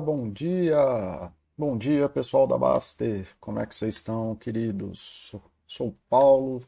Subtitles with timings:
[0.00, 5.34] Bom dia, bom dia pessoal da Baster, como é que vocês estão, queridos?
[5.66, 6.62] Sou Paulo,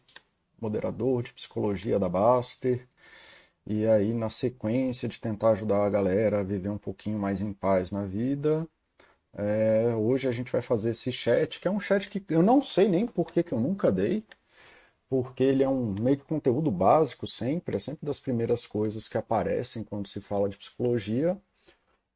[0.60, 2.87] moderador de psicologia da Baster,
[3.66, 7.52] e aí na sequência de tentar ajudar a galera a viver um pouquinho mais em
[7.52, 8.68] paz na vida,
[9.35, 12.63] é, hoje a gente vai fazer esse chat, que é um chat que eu não
[12.63, 14.25] sei nem por que, que eu nunca dei,
[15.09, 19.19] porque ele é um meio que conteúdo básico sempre, é sempre das primeiras coisas que
[19.19, 21.41] aparecem quando se fala de psicologia,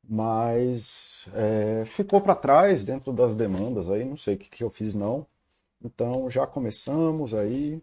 [0.09, 4.71] mas é, ficou para trás dentro das demandas aí, não sei o que, que eu
[4.71, 5.27] fiz não.
[5.85, 7.83] Então já começamos aí.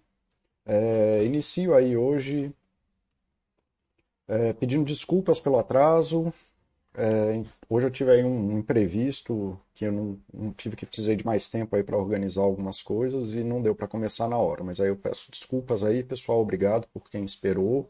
[0.65, 2.53] É, inicio aí hoje
[4.27, 6.33] é, pedindo desculpas pelo atraso.
[6.95, 11.25] É, hoje eu tive aí um imprevisto que eu não, não tive que precisei de
[11.25, 14.63] mais tempo aí para organizar algumas coisas e não deu para começar na hora.
[14.63, 16.41] Mas aí eu peço desculpas aí, pessoal.
[16.41, 17.89] Obrigado por quem esperou.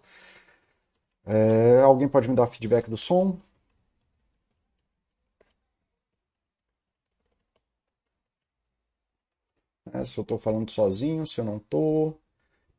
[1.26, 3.38] É, alguém pode me dar feedback do som?
[9.98, 10.06] Né?
[10.06, 12.20] se eu estou falando sozinho, se eu não estou.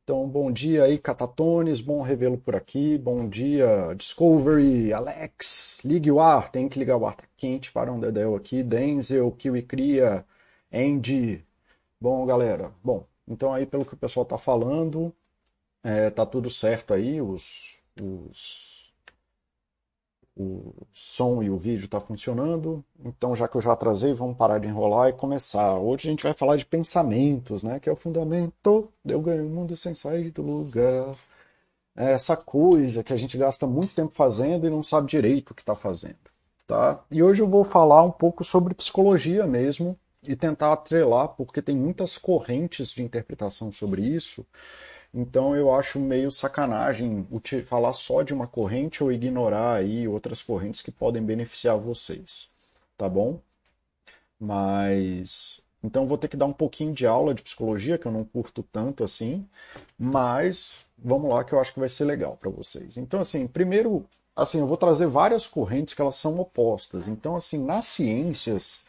[0.03, 2.97] Então, bom dia aí, Catatones, bom revê-lo por aqui.
[2.97, 7.91] Bom dia, Discovery, Alex, ligue o ar, tem que ligar o ar, tá quente para
[7.91, 8.63] um dedéu aqui.
[8.63, 10.25] Denzel, Kiwi Cria,
[10.71, 11.45] Andy.
[11.99, 15.13] Bom, galera, bom, então aí pelo que o pessoal tá falando,
[15.83, 18.76] é, tá tudo certo aí, os, os
[20.37, 22.83] o som e o vídeo está funcionando.
[23.03, 25.77] Então, já que eu já atrasei, vamos parar de enrolar e começar.
[25.77, 27.79] Hoje a gente vai falar de pensamentos, né?
[27.79, 28.89] Que é o fundamento.
[29.03, 31.15] Eu ganho o mundo sem sair do lugar.
[31.95, 35.55] É essa coisa que a gente gasta muito tempo fazendo e não sabe direito o
[35.55, 36.15] que está fazendo,
[36.67, 37.03] tá?
[37.09, 41.75] E hoje eu vou falar um pouco sobre psicologia mesmo e tentar atrelar, porque tem
[41.75, 44.45] muitas correntes de interpretação sobre isso.
[45.13, 47.25] Então eu acho meio sacanagem
[47.65, 52.49] falar só de uma corrente ou ignorar aí outras correntes que podem beneficiar vocês,
[52.97, 53.39] tá bom?
[54.39, 58.23] Mas então vou ter que dar um pouquinho de aula de psicologia que eu não
[58.23, 59.47] curto tanto assim,
[59.97, 62.97] mas vamos lá que eu acho que vai ser legal para vocês.
[62.97, 67.07] Então assim, primeiro, assim, eu vou trazer várias correntes que elas são opostas.
[67.07, 68.83] Então assim, nas ciências,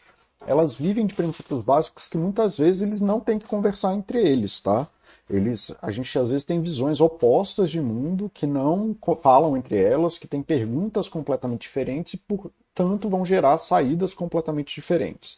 [0.45, 4.59] elas vivem de princípios básicos que muitas vezes eles não têm que conversar entre eles,
[4.59, 4.87] tá?
[5.29, 10.17] Eles, a gente às vezes tem visões opostas de mundo que não falam entre elas,
[10.17, 15.37] que têm perguntas completamente diferentes e, portanto, vão gerar saídas completamente diferentes.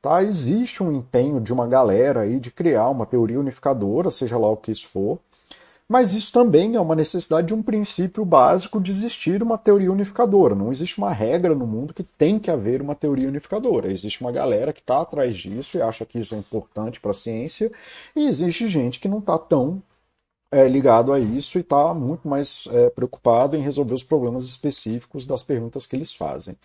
[0.00, 0.22] Tá?
[0.22, 4.56] Existe um empenho de uma galera aí de criar uma teoria unificadora, seja lá o
[4.56, 5.18] que isso for,
[5.88, 10.54] mas isso também é uma necessidade de um princípio básico de existir uma teoria unificadora.
[10.54, 13.90] Não existe uma regra no mundo que tem que haver uma teoria unificadora.
[13.90, 17.14] Existe uma galera que está atrás disso e acha que isso é importante para a
[17.14, 17.70] ciência,
[18.14, 19.80] e existe gente que não está tão
[20.50, 25.26] é, ligado a isso e está muito mais é, preocupado em resolver os problemas específicos
[25.26, 26.56] das perguntas que eles fazem.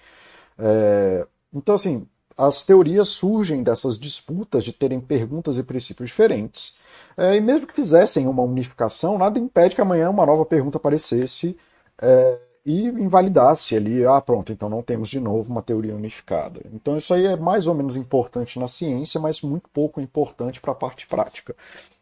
[0.57, 2.07] É, então, assim,
[2.37, 6.75] as teorias surgem dessas disputas de terem perguntas e princípios diferentes.
[7.17, 11.57] É, e mesmo que fizessem uma unificação, nada impede que amanhã uma nova pergunta aparecesse
[12.01, 16.61] é, e invalidasse ali, ah, pronto, então não temos de novo uma teoria unificada.
[16.73, 20.71] Então isso aí é mais ou menos importante na ciência, mas muito pouco importante para
[20.71, 21.55] a parte prática.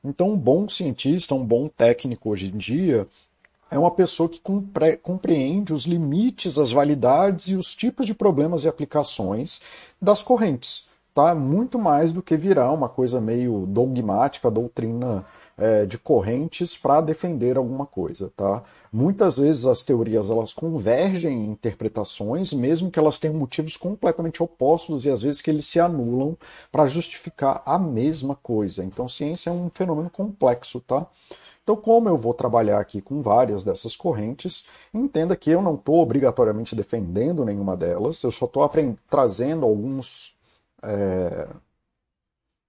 [0.03, 3.07] Então um bom cientista, um bom técnico hoje em dia,
[3.71, 4.41] é uma pessoa que
[5.01, 9.61] compreende os limites, as validades e os tipos de problemas e aplicações
[10.01, 10.88] das correntes.
[11.19, 11.35] Tá?
[11.35, 15.25] Muito mais do que virar uma coisa meio dogmática, doutrina
[15.57, 18.31] é, de correntes para defender alguma coisa.
[18.37, 18.63] Tá?
[18.89, 25.05] Muitas vezes as teorias elas convergem em interpretações, mesmo que elas tenham motivos completamente opostos
[25.05, 26.37] e às vezes que eles se anulam
[26.71, 28.81] para justificar a mesma coisa.
[28.81, 31.05] Então, ciência é um fenômeno complexo, tá?
[31.69, 36.01] Então, como eu vou trabalhar aqui com várias dessas correntes, entenda que eu não estou
[36.01, 38.67] obrigatoriamente defendendo nenhuma delas, eu só estou
[39.07, 40.33] trazendo alguns,
[40.83, 41.47] é,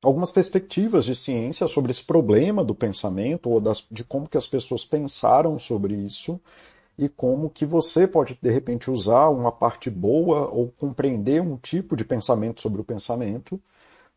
[0.02, 4.46] algumas perspectivas de ciência sobre esse problema do pensamento, ou das, de como que as
[4.46, 6.40] pessoas pensaram sobre isso,
[6.98, 11.96] e como que você pode, de repente, usar uma parte boa ou compreender um tipo
[11.96, 13.60] de pensamento sobre o pensamento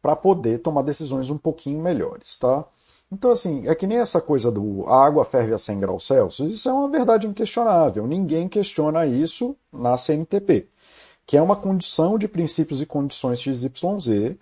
[0.01, 2.65] para poder tomar decisões um pouquinho melhores, tá?
[3.09, 6.53] Então, assim, é que nem essa coisa do a água ferve a 100 graus Celsius,
[6.53, 8.07] isso é uma verdade inquestionável.
[8.07, 10.67] Ninguém questiona isso na CNTP,
[11.25, 14.37] que é uma condição de princípios e condições XYZ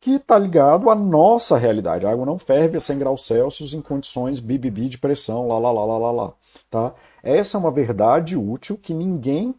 [0.00, 2.04] que está ligado à nossa realidade.
[2.04, 5.70] A água não ferve a 100 graus Celsius em condições BBB de pressão, lá, lá,
[5.70, 6.32] lá, lá, lá, lá.
[6.68, 6.92] Tá?
[7.22, 9.54] Essa é uma verdade útil que ninguém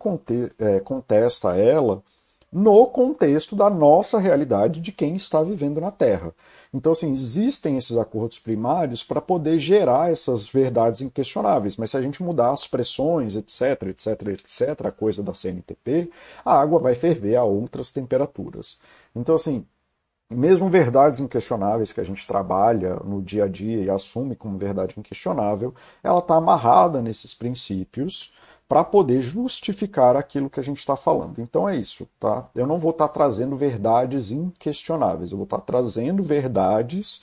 [0.59, 2.03] é, contesta ela
[2.51, 6.33] no contexto da nossa realidade de quem está vivendo na Terra.
[6.73, 11.77] Então, assim, existem esses acordos primários para poder gerar essas verdades inquestionáveis.
[11.77, 16.09] Mas se a gente mudar as pressões, etc, etc, etc, a coisa da CNTP,
[16.43, 18.79] a água vai ferver a outras temperaturas.
[19.15, 19.65] Então, assim,
[20.31, 24.95] mesmo verdades inquestionáveis que a gente trabalha no dia a dia e assume como verdade
[24.97, 25.73] inquestionável,
[26.03, 28.33] ela está amarrada nesses princípios
[28.67, 31.39] para poder justificar aquilo que a gente está falando.
[31.39, 32.49] Então é isso, tá?
[32.55, 37.21] Eu não vou estar tá trazendo verdades inquestionáveis, eu vou estar tá trazendo verdades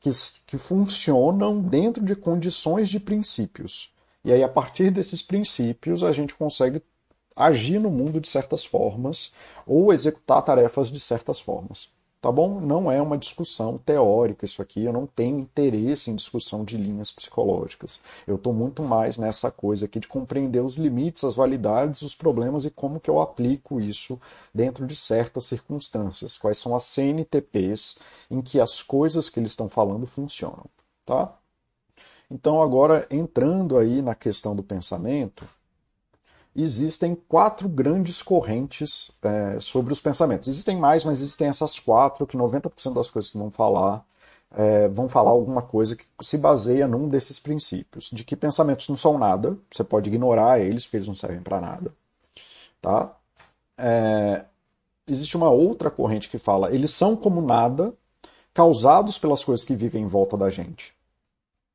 [0.00, 0.10] que,
[0.46, 3.90] que funcionam dentro de condições de princípios.
[4.24, 6.82] E aí, a partir desses princípios, a gente consegue
[7.34, 9.32] agir no mundo de certas formas
[9.66, 11.95] ou executar tarefas de certas formas
[12.26, 12.60] tá bom?
[12.60, 17.12] Não é uma discussão teórica isso aqui, eu não tenho interesse em discussão de linhas
[17.12, 18.00] psicológicas.
[18.26, 22.64] Eu estou muito mais nessa coisa aqui de compreender os limites, as validades, os problemas
[22.64, 24.20] e como que eu aplico isso
[24.52, 26.36] dentro de certas circunstâncias.
[26.36, 30.66] Quais são as CNTPs em que as coisas que eles estão falando funcionam,
[31.04, 31.32] tá?
[32.28, 35.48] Então agora entrando aí na questão do pensamento,
[36.62, 40.48] existem quatro grandes correntes é, sobre os pensamentos.
[40.48, 44.04] Existem mais, mas existem essas quatro que 90% das coisas que vão falar
[44.56, 48.96] é, vão falar alguma coisa que se baseia num desses princípios, de que pensamentos não
[48.96, 51.92] são nada, você pode ignorar eles porque eles não servem para nada,
[52.80, 53.14] tá?
[53.76, 54.44] É,
[55.06, 57.92] existe uma outra corrente que fala, eles são como nada,
[58.54, 60.94] causados pelas coisas que vivem em volta da gente.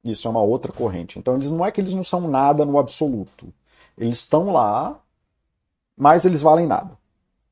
[0.03, 1.19] Isso é uma outra corrente.
[1.19, 3.53] Então, eles não é que eles não são nada no absoluto.
[4.01, 4.99] Eles estão lá,
[5.95, 6.97] mas eles valem nada.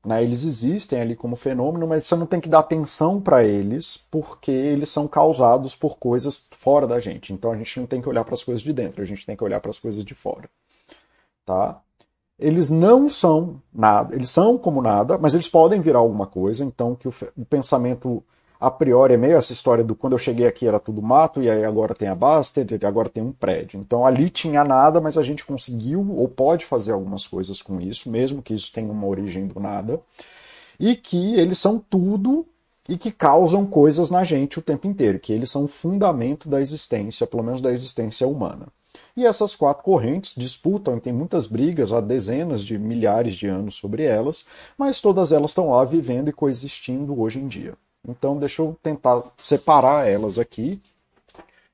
[0.04, 0.22] Né?
[0.22, 4.50] Eles existem ali como fenômeno, mas você não tem que dar atenção para eles, porque
[4.50, 7.32] eles são causados por coisas fora da gente.
[7.32, 9.36] Então a gente não tem que olhar para as coisas de dentro, a gente tem
[9.36, 10.50] que olhar para as coisas de fora.
[11.46, 11.80] Tá?
[12.36, 16.64] Eles não são nada, eles são como nada, mas eles podem virar alguma coisa.
[16.64, 18.24] Então que o, o pensamento
[18.60, 21.48] a priori é meio essa história do quando eu cheguei aqui era tudo mato, e
[21.48, 23.80] aí agora tem a Bastet, e agora tem um prédio.
[23.80, 28.10] Então ali tinha nada, mas a gente conseguiu ou pode fazer algumas coisas com isso,
[28.10, 29.98] mesmo que isso tenha uma origem do nada.
[30.78, 32.46] E que eles são tudo
[32.86, 36.60] e que causam coisas na gente o tempo inteiro, que eles são o fundamento da
[36.60, 38.66] existência, pelo menos da existência humana.
[39.16, 43.76] E essas quatro correntes disputam e tem muitas brigas há dezenas de milhares de anos
[43.76, 44.44] sobre elas,
[44.76, 47.74] mas todas elas estão lá vivendo e coexistindo hoje em dia.
[48.06, 50.80] Então, deixa eu tentar separar elas aqui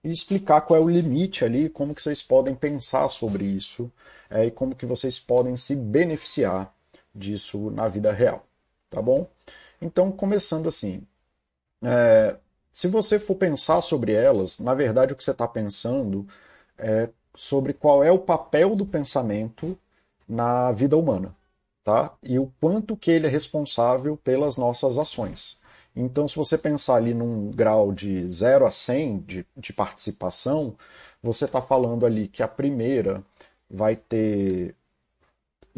[0.02, 3.90] e explicar qual é o limite ali, como que vocês podem pensar sobre isso
[4.30, 6.72] é, e como que vocês podem se beneficiar
[7.14, 8.44] disso na vida real,
[8.90, 9.26] tá bom?
[9.80, 11.02] Então, começando assim,
[11.82, 12.36] é,
[12.72, 16.26] se você for pensar sobre elas, na verdade o que você está pensando
[16.78, 19.78] é sobre qual é o papel do pensamento
[20.28, 21.34] na vida humana,
[21.84, 22.14] tá?
[22.22, 25.58] E o quanto que ele é responsável pelas nossas ações.
[25.96, 30.76] Então, se você pensar ali num grau de 0 a 100 de, de participação,
[31.22, 33.24] você está falando ali que a primeira
[33.68, 34.76] vai ter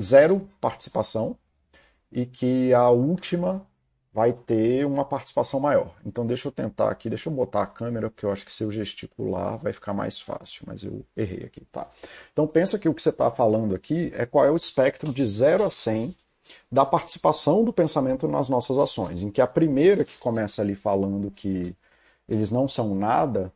[0.00, 1.36] zero participação
[2.10, 3.66] e que a última
[4.12, 5.94] vai ter uma participação maior.
[6.04, 8.64] Então deixa eu tentar aqui, deixa eu botar a câmera, porque eu acho que se
[8.64, 11.88] eu gesticular vai ficar mais fácil, mas eu errei aqui, tá?
[12.32, 15.24] Então pensa que o que você está falando aqui é qual é o espectro de
[15.24, 16.16] 0 a 100
[16.70, 21.30] da participação do pensamento nas nossas ações, em que a primeira que começa ali falando
[21.30, 21.74] que
[22.28, 23.52] eles não são nada,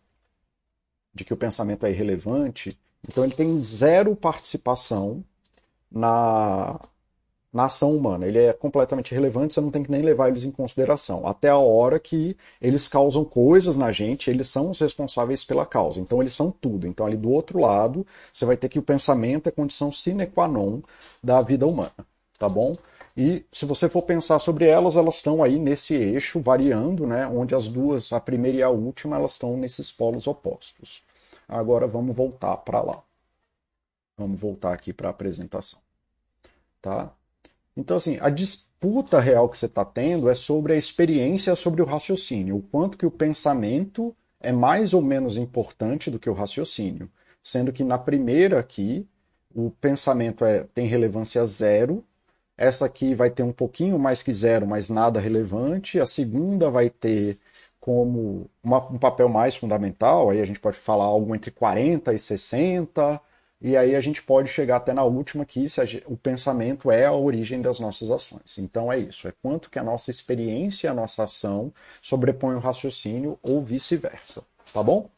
[1.14, 5.22] de que o pensamento é irrelevante, então ele tem zero participação
[5.90, 6.80] na,
[7.52, 8.26] na ação humana.
[8.26, 11.26] Ele é completamente irrelevante, você não tem que nem levar eles em consideração.
[11.26, 16.00] Até a hora que eles causam coisas na gente, eles são os responsáveis pela causa.
[16.00, 16.86] Então eles são tudo.
[16.86, 20.48] Então ali do outro lado, você vai ter que o pensamento é condição sine qua
[20.48, 20.80] non
[21.22, 22.11] da vida humana
[22.42, 22.76] tá bom?
[23.16, 27.24] E se você for pensar sobre elas, elas estão aí nesse eixo variando, né?
[27.28, 31.04] Onde as duas, a primeira e a última, elas estão nesses polos opostos.
[31.46, 33.00] Agora vamos voltar para lá.
[34.18, 35.78] Vamos voltar aqui para a apresentação,
[36.80, 37.12] tá?
[37.76, 41.86] Então assim, a disputa real que você está tendo é sobre a experiência, sobre o
[41.86, 47.08] raciocínio, o quanto que o pensamento é mais ou menos importante do que o raciocínio,
[47.40, 49.06] sendo que na primeira aqui
[49.54, 52.04] o pensamento é, tem relevância zero
[52.62, 55.98] essa aqui vai ter um pouquinho mais que zero, mas nada relevante.
[55.98, 57.36] A segunda vai ter
[57.80, 62.18] como uma, um papel mais fundamental, aí a gente pode falar algo entre 40 e
[62.18, 63.20] 60,
[63.60, 67.12] e aí a gente pode chegar até na última que gente, o pensamento é a
[67.12, 68.56] origem das nossas ações.
[68.58, 72.60] Então é isso, é quanto que a nossa experiência e a nossa ação sobrepõe o
[72.60, 75.10] raciocínio ou vice-versa, tá bom?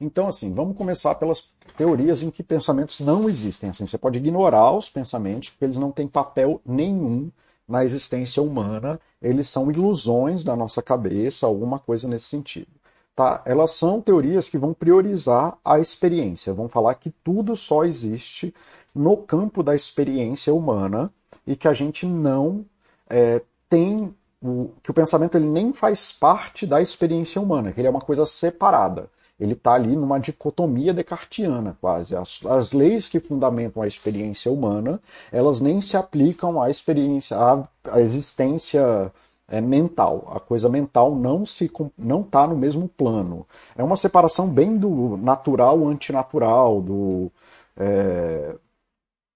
[0.00, 3.70] Então, assim, vamos começar pelas teorias em que pensamentos não existem.
[3.70, 7.30] Assim, você pode ignorar os pensamentos, porque eles não têm papel nenhum
[7.68, 12.66] na existência humana, eles são ilusões da nossa cabeça, alguma coisa nesse sentido.
[13.14, 13.42] Tá?
[13.44, 18.52] Elas são teorias que vão priorizar a experiência, vão falar que tudo só existe
[18.94, 21.12] no campo da experiência humana
[21.46, 22.64] e que a gente não
[23.08, 27.88] é, tem o, que o pensamento ele nem faz parte da experiência humana, que ele
[27.88, 29.08] é uma coisa separada.
[29.40, 32.14] Ele está ali numa dicotomia descartiana, quase.
[32.14, 35.00] As, as, leis que fundamentam a experiência humana,
[35.32, 39.10] elas nem se aplicam à experiência, à, à existência
[39.48, 40.30] é, mental.
[40.34, 43.46] A coisa mental não se não está no mesmo plano.
[43.76, 47.32] É uma separação bem do natural antinatural, do
[47.76, 48.54] é,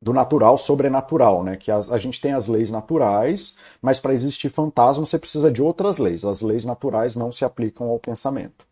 [0.05, 1.57] do natural sobrenatural, né?
[1.57, 5.97] Que a, gente tem as leis naturais, mas para existir fantasma você precisa de outras
[5.99, 6.27] leis.
[6.27, 8.67] As leis naturais não se aplicam ao pensamento,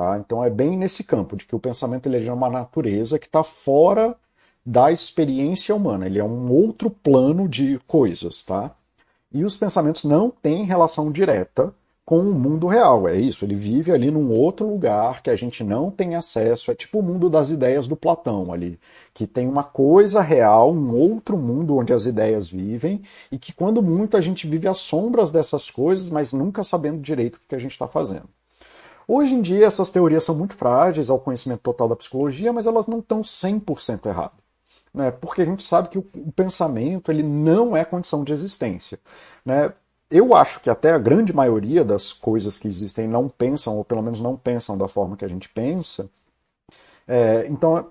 [0.00, 0.18] tá?
[0.18, 3.44] Então é bem nesse campo de que o pensamento ele é uma natureza que está
[3.44, 4.16] fora
[4.64, 6.06] da experiência humana.
[6.06, 8.74] Ele é um outro plano de coisas, tá?
[9.30, 13.06] E os pensamentos não têm relação direta com o mundo real.
[13.06, 16.70] É isso, ele vive ali num outro lugar que a gente não tem acesso.
[16.70, 18.80] É tipo o mundo das ideias do Platão ali,
[19.12, 23.82] que tem uma coisa real, um outro mundo onde as ideias vivem e que quando
[23.82, 27.60] muito a gente vive às sombras dessas coisas, mas nunca sabendo direito o que a
[27.60, 28.39] gente está fazendo.
[29.12, 32.86] Hoje em dia essas teorias são muito frágeis ao conhecimento total da psicologia, mas elas
[32.86, 34.38] não estão 100% erradas.
[34.94, 35.10] Né?
[35.10, 39.00] Porque a gente sabe que o, pensamento ele não é condição de existência.
[39.44, 39.72] Né?
[40.12, 44.00] eu acho que até a grande maioria das coisas que existem não pensam, ou pelo
[44.00, 46.08] menos não pensam da forma que a gente pensa.
[47.06, 47.88] É, então,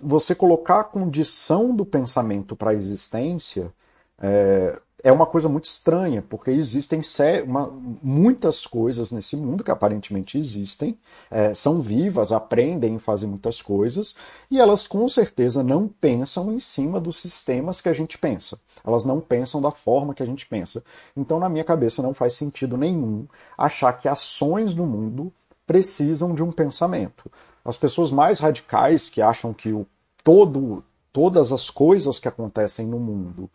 [0.00, 3.72] você colocar a condição do pensamento para a existência
[4.18, 7.00] é, é uma coisa muito estranha, porque existem
[7.44, 7.70] uma,
[8.02, 10.98] muitas coisas nesse mundo que aparentemente existem,
[11.30, 14.14] é, são vivas, aprendem, fazem muitas coisas,
[14.50, 18.58] e elas com certeza não pensam em cima dos sistemas que a gente pensa.
[18.84, 20.82] Elas não pensam da forma que a gente pensa.
[21.16, 23.26] Então, na minha cabeça, não faz sentido nenhum
[23.56, 25.32] achar que ações no mundo
[25.66, 27.30] precisam de um pensamento.
[27.64, 29.86] As pessoas mais radicais que acham que o
[30.24, 33.50] todo, todas as coisas que acontecem no mundo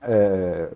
[0.00, 0.72] é,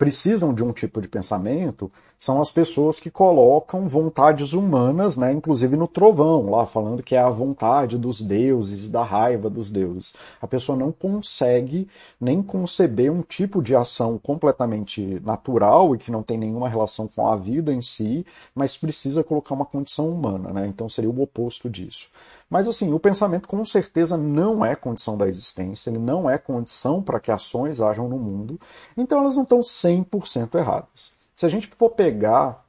[0.00, 5.76] precisam de um tipo de pensamento são as pessoas que colocam vontades humanas, né, inclusive
[5.76, 10.14] no trovão, lá falando que é a vontade dos deuses, da raiva dos deuses.
[10.40, 11.86] A pessoa não consegue
[12.18, 17.26] nem conceber um tipo de ação completamente natural e que não tem nenhuma relação com
[17.26, 20.66] a vida em si, mas precisa colocar uma condição humana, né?
[20.66, 22.08] Então seria o oposto disso.
[22.50, 27.00] Mas assim, o pensamento com certeza não é condição da existência, ele não é condição
[27.00, 28.58] para que ações hajam no mundo,
[28.96, 31.12] então elas não estão 100% erradas.
[31.36, 32.66] Se a gente for pegar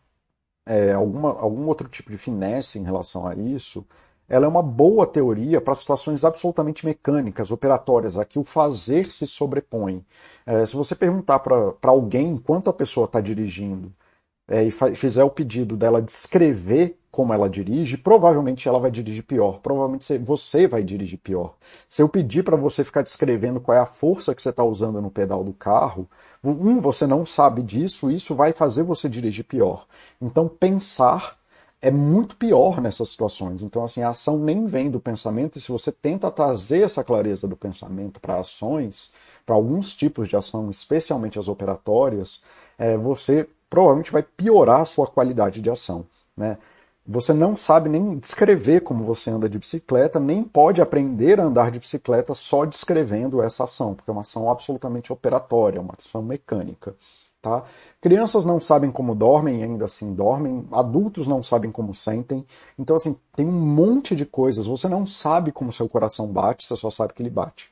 [0.65, 3.83] é, alguma, algum outro tipo de finesse em relação a isso,
[4.29, 9.27] ela é uma boa teoria para situações absolutamente mecânicas, operatórias, a que o fazer se
[9.27, 10.05] sobrepõe.
[10.45, 13.91] É, se você perguntar para alguém enquanto a pessoa está dirigindo
[14.51, 19.59] é, e fizer o pedido dela descrever como ela dirige, provavelmente ela vai dirigir pior.
[19.59, 21.55] Provavelmente você vai dirigir pior.
[21.89, 25.01] Se eu pedir para você ficar descrevendo qual é a força que você está usando
[25.01, 26.09] no pedal do carro,
[26.43, 29.87] um, você não sabe disso, isso vai fazer você dirigir pior.
[30.21, 31.37] Então, pensar
[31.81, 33.63] é muito pior nessas situações.
[33.63, 37.47] Então, assim, a ação nem vem do pensamento, e se você tenta trazer essa clareza
[37.47, 39.11] do pensamento para ações,
[39.45, 42.41] para alguns tipos de ação, especialmente as operatórias,
[42.77, 46.05] é, você provavelmente vai piorar a sua qualidade de ação.
[46.35, 46.57] Né?
[47.07, 51.71] Você não sabe nem descrever como você anda de bicicleta, nem pode aprender a andar
[51.71, 56.93] de bicicleta só descrevendo essa ação, porque é uma ação absolutamente operatória, uma ação mecânica.
[57.41, 57.63] Tá?
[57.99, 60.67] Crianças não sabem como dormem, ainda assim dormem.
[60.71, 62.45] Adultos não sabem como sentem.
[62.77, 64.67] Então, assim, tem um monte de coisas.
[64.67, 67.70] Você não sabe como seu coração bate, você só sabe que ele bate.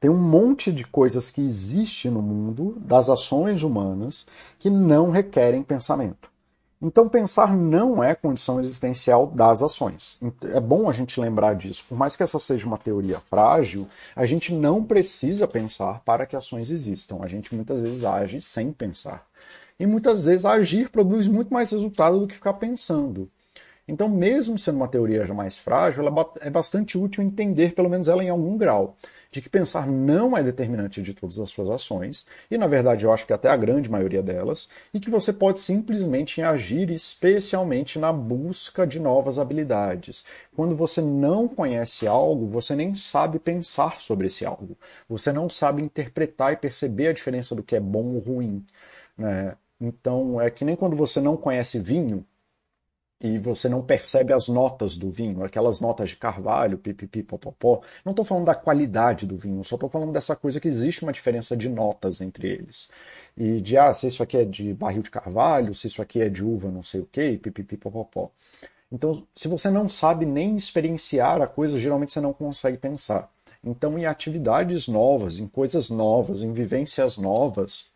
[0.00, 4.26] Tem um monte de coisas que existe no mundo, das ações humanas,
[4.58, 6.34] que não requerem pensamento.
[6.82, 10.18] Então, pensar não é condição existencial das ações.
[10.52, 11.84] É bom a gente lembrar disso.
[11.88, 16.36] Por mais que essa seja uma teoria frágil, a gente não precisa pensar para que
[16.36, 17.20] ações existam.
[17.22, 19.26] A gente muitas vezes age sem pensar.
[19.80, 23.30] E muitas vezes agir produz muito mais resultado do que ficar pensando.
[23.88, 28.08] Então, mesmo sendo uma teoria já mais frágil, ela é bastante útil entender pelo menos
[28.08, 28.96] ela em algum grau
[29.34, 33.12] de que pensar não é determinante de todas as suas ações, e na verdade eu
[33.12, 38.12] acho que até a grande maioria delas, e que você pode simplesmente agir especialmente na
[38.12, 40.24] busca de novas habilidades.
[40.54, 44.78] Quando você não conhece algo, você nem sabe pensar sobre esse algo.
[45.08, 48.64] Você não sabe interpretar e perceber a diferença do que é bom ou ruim.
[49.18, 49.56] Né?
[49.80, 52.24] Então é que nem quando você não conhece vinho,
[53.24, 57.80] e você não percebe as notas do vinho, aquelas notas de carvalho, pipipi, popopó.
[58.04, 61.12] Não estou falando da qualidade do vinho, só estou falando dessa coisa que existe uma
[61.12, 62.90] diferença de notas entre eles.
[63.34, 66.28] E de, ah, se isso aqui é de barril de carvalho, se isso aqui é
[66.28, 68.30] de uva não sei o quê, pipipi, popopó.
[68.92, 73.32] Então, se você não sabe nem experienciar a coisa, geralmente você não consegue pensar.
[73.64, 77.90] Então, em atividades novas, em coisas novas, em vivências novas,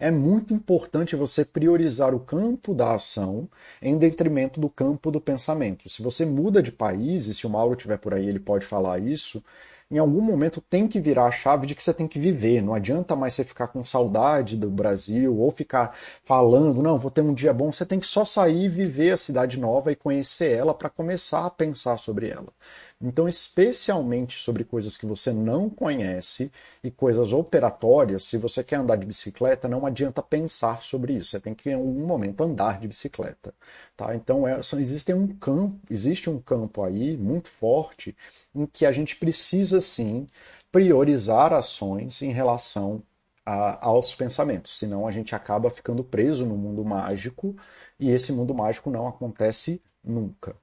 [0.00, 3.48] é muito importante você priorizar o campo da ação
[3.82, 5.88] em detrimento do campo do pensamento.
[5.88, 8.98] Se você muda de país, e se o Mauro estiver por aí, ele pode falar
[9.00, 9.42] isso,
[9.90, 12.62] em algum momento tem que virar a chave de que você tem que viver.
[12.62, 17.22] Não adianta mais você ficar com saudade do Brasil ou ficar falando, não, vou ter
[17.22, 17.72] um dia bom.
[17.72, 21.46] Você tem que só sair e viver a cidade nova e conhecer ela para começar
[21.46, 22.52] a pensar sobre ela.
[23.00, 26.50] Então, especialmente sobre coisas que você não conhece
[26.82, 31.30] e coisas operatórias, se você quer andar de bicicleta, não adianta pensar sobre isso.
[31.30, 33.54] Você tem que, em algum momento, andar de bicicleta.
[33.96, 34.16] Tá?
[34.16, 38.16] Então, é, existe, um campo, existe um campo aí muito forte
[38.52, 40.26] em que a gente precisa, sim,
[40.72, 43.02] priorizar ações em relação
[43.46, 44.76] a, aos pensamentos.
[44.76, 47.56] Senão, a gente acaba ficando preso no mundo mágico
[47.98, 50.56] e esse mundo mágico não acontece nunca.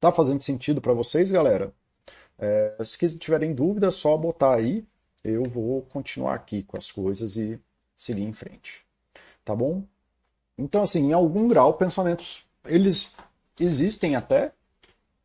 [0.00, 1.72] Tá fazendo sentido para vocês, galera?
[2.38, 4.84] É, se tiverem dúvidas, só botar aí.
[5.22, 7.60] Eu vou continuar aqui com as coisas e
[7.94, 8.82] seguir em frente.
[9.44, 9.84] Tá bom?
[10.56, 13.14] Então, assim, em algum grau, pensamentos, eles
[13.58, 14.52] existem até,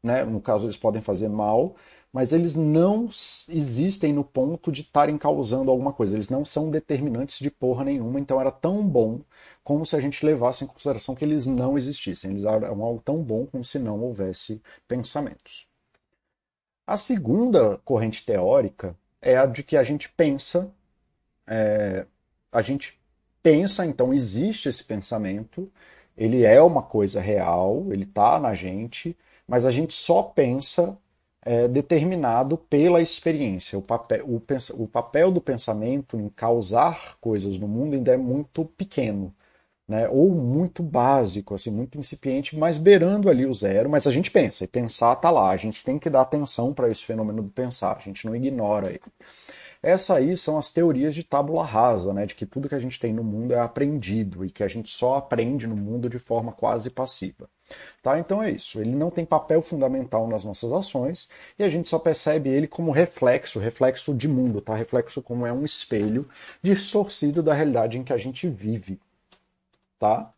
[0.03, 0.25] né?
[0.25, 1.75] No caso, eles podem fazer mal,
[2.15, 3.09] mas eles não
[3.49, 6.15] existem no ponto de estarem causando alguma coisa.
[6.15, 9.19] Eles não são determinantes de porra nenhuma, então era tão bom
[9.61, 12.31] como se a gente levasse em consideração que eles não existissem.
[12.31, 15.67] Eles eram algo tão bom como se não houvesse pensamentos.
[16.87, 20.71] A segunda corrente teórica é a de que a gente pensa,
[21.45, 22.05] é,
[22.49, 22.97] a gente
[23.43, 25.69] pensa, então existe esse pensamento,
[26.15, 30.97] ele é uma coisa real, ele está na gente, mas a gente só pensa
[31.45, 33.77] é, determinado pela experiência.
[33.77, 34.41] O papel, o,
[34.73, 39.33] o papel do pensamento em causar coisas no mundo ainda é muito pequeno.
[39.87, 44.31] Né, ou muito básico, assim, muito incipiente, mas beirando ali o zero, mas a gente
[44.31, 47.51] pensa, e pensar está lá, a gente tem que dar atenção para esse fenômeno do
[47.51, 49.01] pensar, a gente não ignora ele.
[49.85, 52.99] Essas aí são as teorias de tábula rasa, né, de que tudo que a gente
[52.99, 56.51] tem no mundo é aprendido e que a gente só aprende no mundo de forma
[56.51, 57.47] quase passiva.
[58.01, 58.17] Tá?
[58.17, 58.81] Então é isso.
[58.81, 62.91] Ele não tem papel fundamental nas nossas ações e a gente só percebe ele como
[62.91, 64.73] reflexo, reflexo de mundo, tá?
[64.73, 66.27] Reflexo como é um espelho
[66.63, 68.99] distorcido da realidade em que a gente vive,
[69.99, 70.33] tá?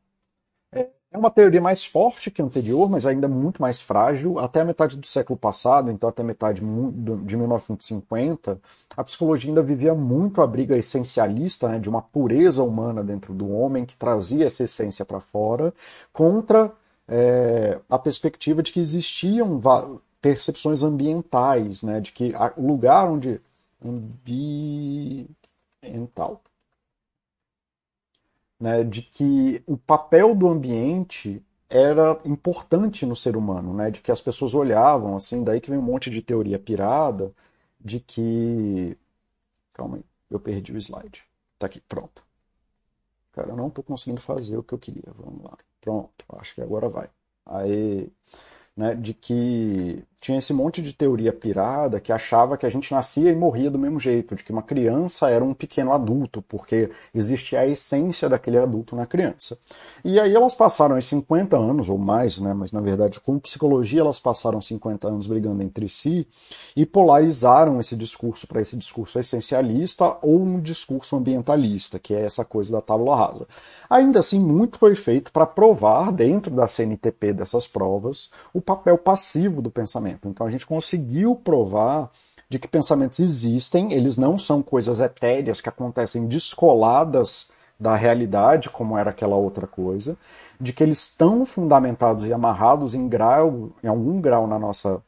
[0.73, 4.39] É, é uma teoria mais forte que a anterior, mas ainda muito mais frágil.
[4.39, 8.59] Até a metade do século passado, então até a metade de 1950,
[8.95, 13.49] a psicologia ainda vivia muito a briga essencialista, né, de uma pureza humana dentro do
[13.49, 15.73] homem que trazia essa essência para fora,
[16.11, 16.71] contra
[17.07, 19.61] é, a perspectiva de que existiam
[20.21, 23.39] percepções ambientais, né, de que o lugar onde
[23.83, 25.27] ambiental,
[28.59, 34.11] né, de que o papel do ambiente era importante no ser humano, né, de que
[34.11, 37.33] as pessoas olhavam assim, daí que vem um monte de teoria pirada
[37.79, 38.97] de que
[39.73, 41.23] calma aí, eu perdi o slide.
[41.59, 42.23] Tá aqui, pronto.
[43.31, 45.13] Cara, eu não estou conseguindo fazer o que eu queria.
[45.15, 45.57] Vamos lá.
[45.79, 47.09] Pronto, acho que agora vai.
[47.45, 48.11] Aí,
[48.75, 53.31] né, de que tinha esse monte de teoria pirada que achava que a gente nascia
[53.31, 57.59] e morria do mesmo jeito, de que uma criança era um pequeno adulto, porque existia
[57.59, 59.57] a essência daquele adulto na criança.
[60.03, 64.01] E aí elas passaram os 50 anos, ou mais, né, mas na verdade com psicologia
[64.01, 66.27] elas passaram 50 anos brigando entre si
[66.75, 72.43] e polarizaram esse discurso para esse discurso essencialista ou um discurso ambientalista, que é essa
[72.43, 73.47] coisa da tábula rasa.
[73.89, 79.61] Ainda assim, muito foi feito para provar, dentro da CNTP dessas provas, o papel passivo
[79.61, 80.27] do pensamento pensamento.
[80.27, 82.09] Então a gente conseguiu provar
[82.49, 88.97] de que pensamentos existem, eles não são coisas etéreas que acontecem descoladas da realidade, como
[88.97, 90.17] era aquela outra coisa,
[90.59, 95.01] de que eles estão fundamentados e amarrados em grau, em algum grau na nossa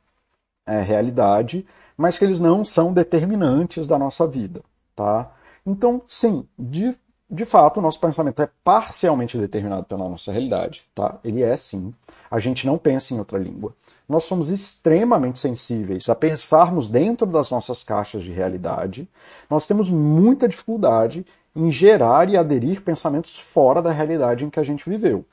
[0.67, 1.65] é, realidade,
[1.97, 4.61] mas que eles não são determinantes da nossa vida,
[4.95, 5.31] tá?
[5.65, 6.95] Então, sim, de,
[7.29, 11.17] de fato, o nosso pensamento é parcialmente determinado pela nossa realidade, tá?
[11.23, 11.93] Ele é sim.
[12.29, 13.73] A gente não pensa em outra língua
[14.09, 19.07] nós somos extremamente sensíveis a pensarmos dentro das nossas caixas de realidade.
[19.47, 21.23] Nós temos muita dificuldade
[21.55, 25.23] em gerar e aderir pensamentos fora da realidade em que a gente viveu.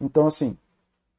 [0.00, 0.56] Então, assim,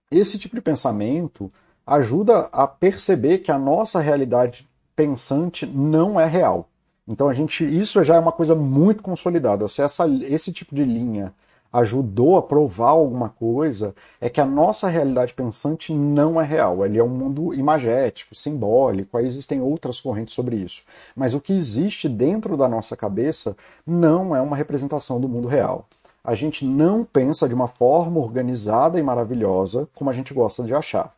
[0.10, 1.52] esse tipo de pensamento
[1.86, 6.68] ajuda a perceber que a nossa realidade pensante não é real.
[7.08, 9.68] Então a gente, isso já é uma coisa muito consolidada.
[9.68, 11.34] Se essa, esse tipo de linha
[11.74, 16.86] ajudou a provar alguma coisa, é que a nossa realidade pensante não é real.
[16.86, 20.84] Ele é um mundo imagético, simbólico, aí existem outras correntes sobre isso.
[21.16, 25.88] Mas o que existe dentro da nossa cabeça não é uma representação do mundo real.
[26.24, 30.76] A gente não pensa de uma forma organizada e maravilhosa como a gente gosta de
[30.76, 31.14] achar.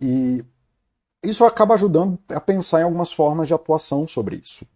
[0.00, 0.42] E
[1.22, 4.66] isso acaba ajudando a pensar em algumas formas de atuação sobre isso.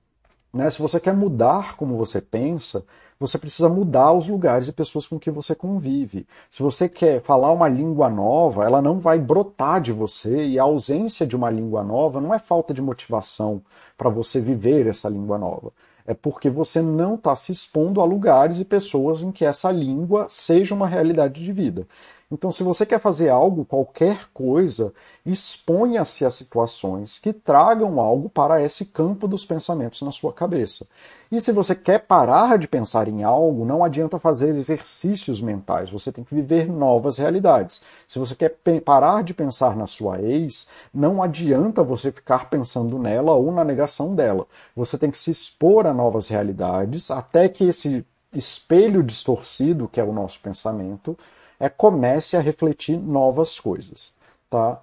[0.53, 0.69] Né?
[0.71, 2.85] Se você quer mudar como você pensa,
[3.19, 6.27] você precisa mudar os lugares e pessoas com que você convive.
[6.49, 10.63] Se você quer falar uma língua nova, ela não vai brotar de você, e a
[10.63, 13.61] ausência de uma língua nova não é falta de motivação
[13.97, 15.73] para você viver essa língua nova.
[16.07, 20.27] É porque você não está se expondo a lugares e pessoas em que essa língua
[20.31, 21.87] seja uma realidade de vida.
[22.31, 24.93] Então, se você quer fazer algo, qualquer coisa,
[25.25, 30.87] exponha-se a situações que tragam algo para esse campo dos pensamentos na sua cabeça.
[31.33, 36.13] E se você quer parar de pensar em algo, não adianta fazer exercícios mentais, você
[36.13, 37.81] tem que viver novas realidades.
[38.07, 38.51] Se você quer
[38.85, 44.15] parar de pensar na sua ex, não adianta você ficar pensando nela ou na negação
[44.15, 44.47] dela.
[44.77, 50.05] Você tem que se expor a novas realidades até que esse espelho distorcido, que é
[50.05, 51.17] o nosso pensamento,
[51.59, 54.15] é comece a refletir novas coisas,
[54.49, 54.83] tá?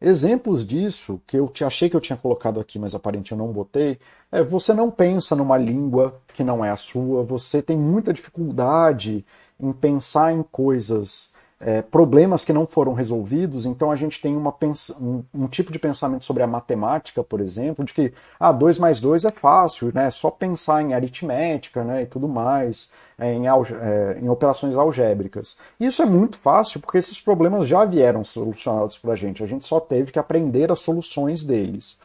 [0.00, 3.98] Exemplos disso, que eu achei que eu tinha colocado aqui, mas aparentemente eu não botei,
[4.30, 9.26] é você não pensa numa língua que não é a sua, você tem muita dificuldade
[9.58, 14.54] em pensar em coisas é, problemas que não foram resolvidos, então a gente tem uma,
[15.00, 19.00] um, um, tipo de pensamento sobre a matemática, por exemplo, de que ah, 2 mais
[19.00, 20.06] 2 é fácil, né?
[20.06, 22.02] é só pensar em aritmética né?
[22.02, 25.56] e tudo mais, é, em, é, em operações algébricas.
[25.80, 29.66] Isso é muito fácil porque esses problemas já vieram solucionados para a gente, a gente
[29.66, 31.98] só teve que aprender as soluções deles.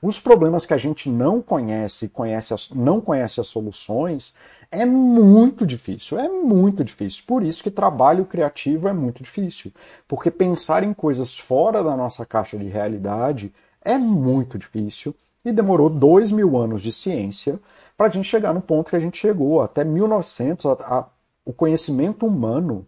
[0.00, 4.34] Os problemas que a gente não conhece, conhece as, não conhece as soluções,
[4.70, 7.24] é muito difícil, é muito difícil.
[7.26, 9.72] Por isso que trabalho criativo é muito difícil.
[10.06, 13.52] Porque pensar em coisas fora da nossa caixa de realidade
[13.84, 17.60] é muito difícil e demorou dois mil anos de ciência
[17.96, 19.62] para a gente chegar no ponto que a gente chegou.
[19.62, 21.06] Até 1900, a, a,
[21.44, 22.84] o conhecimento humano,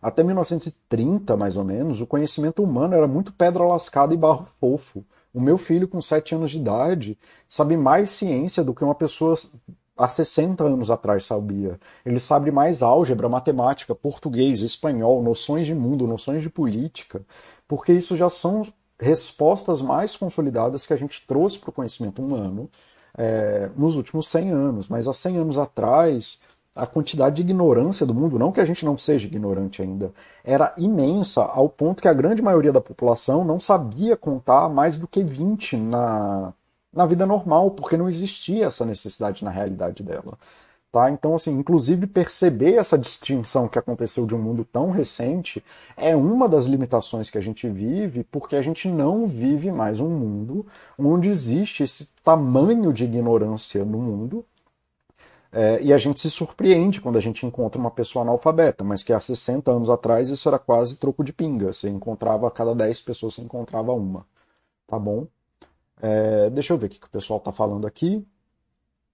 [0.00, 5.02] até 1930 mais ou menos, o conhecimento humano era muito pedra lascada e barro fofo.
[5.34, 7.18] O meu filho, com 7 anos de idade,
[7.48, 9.34] sabe mais ciência do que uma pessoa
[9.96, 11.78] há 60 anos atrás sabia.
[12.06, 17.24] Ele sabe mais álgebra, matemática, português, espanhol, noções de mundo, noções de política,
[17.66, 18.62] porque isso já são
[18.98, 22.70] respostas mais consolidadas que a gente trouxe para o conhecimento humano
[23.16, 24.88] é, nos últimos 100 anos.
[24.88, 26.38] Mas há 100 anos atrás,
[26.74, 30.74] a quantidade de ignorância do mundo, não que a gente não seja ignorante ainda, era
[30.76, 35.22] imensa, ao ponto que a grande maioria da população não sabia contar mais do que
[35.22, 36.52] 20 na,
[36.92, 40.36] na vida normal, porque não existia essa necessidade na realidade dela.
[40.94, 41.10] Tá?
[41.10, 45.60] Então, assim, inclusive perceber essa distinção que aconteceu de um mundo tão recente
[45.96, 50.08] é uma das limitações que a gente vive, porque a gente não vive mais um
[50.08, 50.64] mundo
[50.96, 54.44] onde existe esse tamanho de ignorância no mundo.
[55.56, 59.12] É, e a gente se surpreende quando a gente encontra uma pessoa analfabeta, mas que
[59.12, 61.72] há 60 anos atrás isso era quase troco de pinga.
[61.72, 64.26] Você encontrava a cada 10 pessoas, você encontrava uma.
[64.84, 65.28] Tá bom?
[66.02, 68.26] É, deixa eu ver o que o pessoal está falando aqui.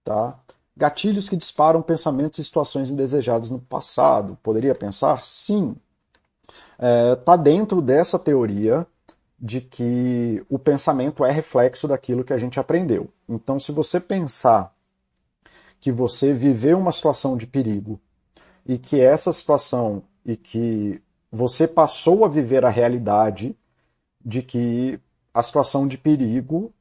[0.03, 0.39] Tá?
[0.75, 4.35] Gatilhos que disparam pensamentos e situações indesejadas no passado.
[4.41, 5.23] Poderia pensar?
[5.23, 5.75] Sim.
[7.19, 8.87] Está é, dentro dessa teoria
[9.39, 13.09] de que o pensamento é reflexo daquilo que a gente aprendeu.
[13.29, 14.73] Então, se você pensar
[15.81, 17.99] que você viveu uma situação de perigo
[18.65, 23.57] e que essa situação e que você passou a viver a realidade
[24.23, 24.99] de que
[25.33, 26.71] a situação de perigo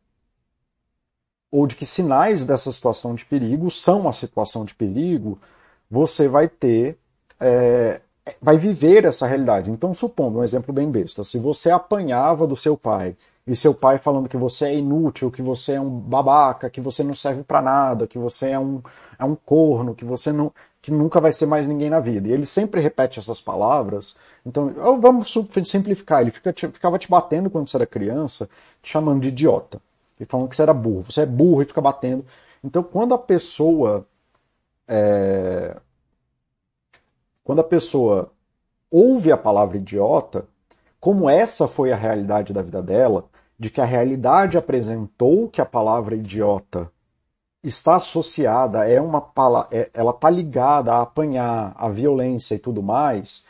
[1.50, 5.38] ou de que sinais dessa situação de perigo são a situação de perigo,
[5.90, 6.98] você vai ter,
[7.40, 8.00] é,
[8.40, 9.70] vai viver essa realidade.
[9.70, 13.98] Então, supondo um exemplo bem besta, se você apanhava do seu pai e seu pai
[13.98, 17.62] falando que você é inútil, que você é um babaca, que você não serve para
[17.62, 18.82] nada, que você é um,
[19.18, 22.28] é um corno, que você não, que nunca vai ser mais ninguém na vida.
[22.28, 24.14] E ele sempre repete essas palavras.
[24.44, 26.20] Então, vamos simplificar.
[26.20, 28.48] Ele fica, ficava te batendo quando você era criança,
[28.82, 29.80] te chamando de idiota
[30.18, 31.04] e falando que você era burro.
[31.08, 32.24] Você é burro e fica batendo.
[32.62, 34.06] Então, quando a pessoa.
[34.86, 35.76] É...
[37.42, 38.30] Quando a pessoa
[38.90, 40.46] ouve a palavra idiota,
[41.00, 43.24] como essa foi a realidade da vida dela,
[43.60, 46.90] de que a realidade apresentou que a palavra idiota
[47.62, 49.22] está associada, é uma
[49.70, 53.44] é, ela está ligada a apanhar, a violência e tudo mais,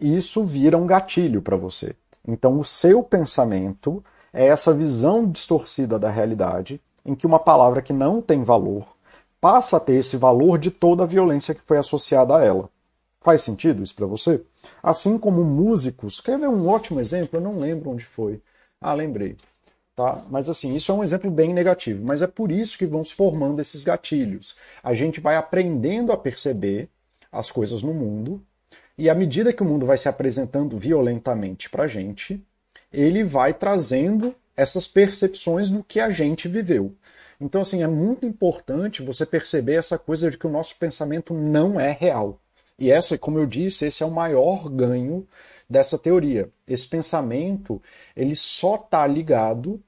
[0.00, 1.96] isso vira um gatilho para você.
[2.28, 7.92] Então, o seu pensamento é essa visão distorcida da realidade, em que uma palavra que
[7.92, 8.86] não tem valor
[9.40, 12.70] passa a ter esse valor de toda a violência que foi associada a ela.
[13.20, 14.40] Faz sentido isso para você?
[14.80, 17.38] Assim como músicos, quer ver um ótimo exemplo?
[17.38, 18.40] Eu não lembro onde foi.
[18.80, 19.36] Ah, lembrei.
[19.96, 20.22] Tá?
[20.28, 23.14] Mas assim, isso é um exemplo bem negativo, mas é por isso que vão se
[23.14, 24.54] formando esses gatilhos.
[24.82, 26.90] A gente vai aprendendo a perceber
[27.32, 28.42] as coisas no mundo,
[28.98, 32.44] e à medida que o mundo vai se apresentando violentamente para a gente,
[32.92, 36.94] ele vai trazendo essas percepções do que a gente viveu.
[37.40, 41.80] Então, assim, é muito importante você perceber essa coisa de que o nosso pensamento não
[41.80, 42.38] é real.
[42.78, 45.26] E essa, como eu disse, esse é o maior ganho
[45.68, 46.50] dessa teoria.
[46.66, 47.82] Esse pensamento,
[48.14, 49.82] ele só está ligado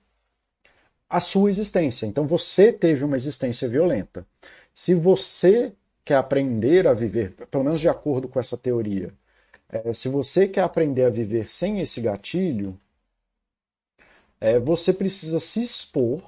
[1.08, 2.06] à sua existência.
[2.06, 4.26] Então, você teve uma existência violenta.
[4.74, 5.72] Se você
[6.04, 9.12] quer aprender a viver, pelo menos de acordo com essa teoria,
[9.68, 12.78] é, se você quer aprender a viver sem esse gatilho,
[14.40, 16.22] é, você precisa se expor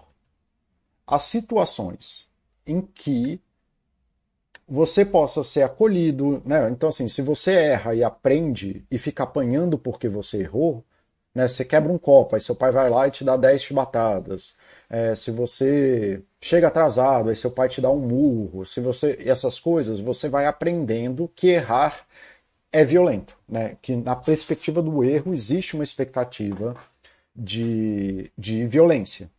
[1.07, 2.29] a situações
[2.67, 3.41] em que
[4.69, 6.69] você possa ser acolhido, né?
[6.71, 10.85] Então assim, se você erra e aprende e fica apanhando porque você errou,
[11.35, 11.49] né?
[11.49, 14.57] Você quebra um copo, aí seu pai vai lá e te dá 10 chibatadas.
[14.91, 18.67] É, se você chega atrasado, aí seu pai te dá um murro.
[18.67, 22.05] Se você essas coisas, você vai aprendendo que errar
[22.73, 23.77] é violento, né?
[23.81, 26.77] Que na perspectiva do erro existe uma expectativa
[27.35, 29.31] de, de violência.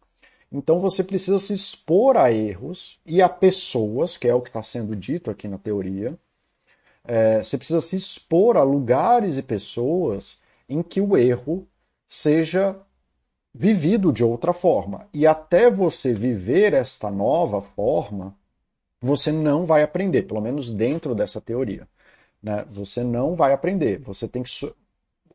[0.51, 4.63] Então você precisa se expor a erros e a pessoas, que é o que está
[4.63, 6.17] sendo dito aqui na teoria.
[7.03, 11.67] É, você precisa se expor a lugares e pessoas em que o erro
[12.07, 12.77] seja
[13.53, 15.07] vivido de outra forma.
[15.13, 18.35] E até você viver esta nova forma,
[19.01, 21.87] você não vai aprender, pelo menos dentro dessa teoria.
[22.41, 22.65] Né?
[22.71, 23.99] Você não vai aprender.
[23.99, 24.51] Você tem que.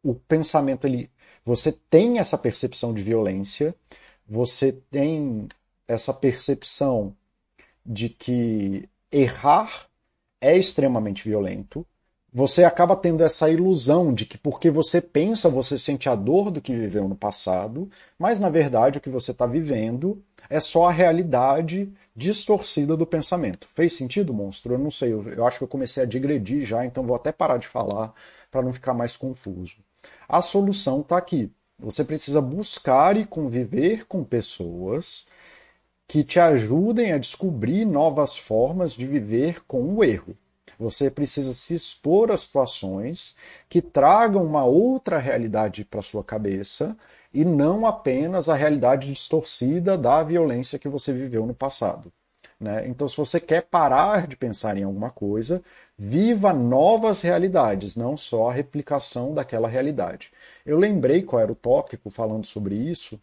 [0.02, 1.10] O pensamento ele
[1.46, 3.72] você tem essa percepção de violência,
[4.26, 5.46] você tem
[5.86, 7.16] essa percepção
[7.84, 9.88] de que errar
[10.40, 11.86] é extremamente violento,
[12.36, 16.60] você acaba tendo essa ilusão de que porque você pensa, você sente a dor do
[16.60, 20.92] que viveu no passado, mas na verdade o que você está vivendo é só a
[20.92, 23.66] realidade distorcida do pensamento.
[23.74, 24.74] Fez sentido, monstro?
[24.74, 27.32] Eu não sei, eu, eu acho que eu comecei a digredir já, então vou até
[27.32, 28.12] parar de falar
[28.50, 29.76] para não ficar mais confuso.
[30.28, 31.50] A solução está aqui.
[31.78, 35.26] Você precisa buscar e conviver com pessoas
[36.06, 40.36] que te ajudem a descobrir novas formas de viver com o erro.
[40.78, 43.36] Você precisa se expor a situações
[43.68, 46.96] que tragam uma outra realidade para sua cabeça
[47.32, 52.12] e não apenas a realidade distorcida da violência que você viveu no passado.
[52.58, 52.88] Né?
[52.88, 55.62] Então, se você quer parar de pensar em alguma coisa,
[55.98, 60.32] viva novas realidades, não só a replicação daquela realidade.
[60.64, 63.20] Eu lembrei qual era o tópico falando sobre isso,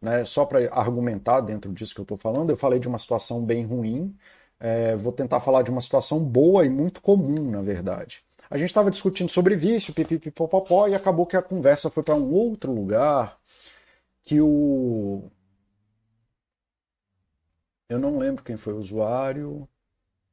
[0.00, 3.44] né, só para argumentar dentro disso que eu estou falando, eu falei de uma situação
[3.44, 4.14] bem ruim,
[4.60, 8.24] é, vou tentar falar de uma situação boa e muito comum, na verdade.
[8.50, 12.32] A gente estava discutindo sobre vício, pipipipopopó, e acabou que a conversa foi para um
[12.32, 13.38] outro lugar
[14.24, 15.30] que o.
[17.88, 19.68] Eu não lembro quem foi o usuário.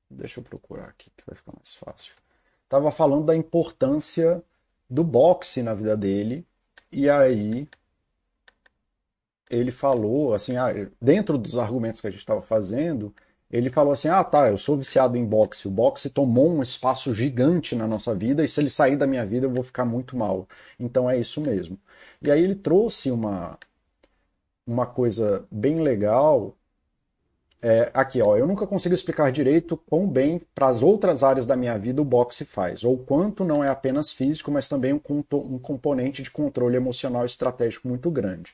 [0.10, 2.14] Deixa eu procurar aqui que vai ficar mais fácil.
[2.70, 4.44] Tava falando da importância
[4.90, 6.46] do boxe na vida dele.
[6.92, 7.68] E aí
[9.50, 10.70] ele falou assim, ah,
[11.02, 13.14] dentro dos argumentos que a gente estava fazendo,
[13.52, 15.68] ele falou assim: "Ah, tá, eu sou viciado em boxe.
[15.68, 19.26] O boxe tomou um espaço gigante na nossa vida e se ele sair da minha
[19.26, 20.48] vida eu vou ficar muito mal.
[20.80, 21.80] Então é isso mesmo".
[22.22, 23.58] E aí ele trouxe uma
[24.66, 26.56] uma coisa bem legal
[27.62, 31.56] é, aqui, ó, eu nunca consigo explicar direito quão bem para as outras áreas da
[31.56, 35.58] minha vida o boxe faz, ou quanto não é apenas físico, mas também um, um
[35.58, 38.54] componente de controle emocional estratégico muito grande.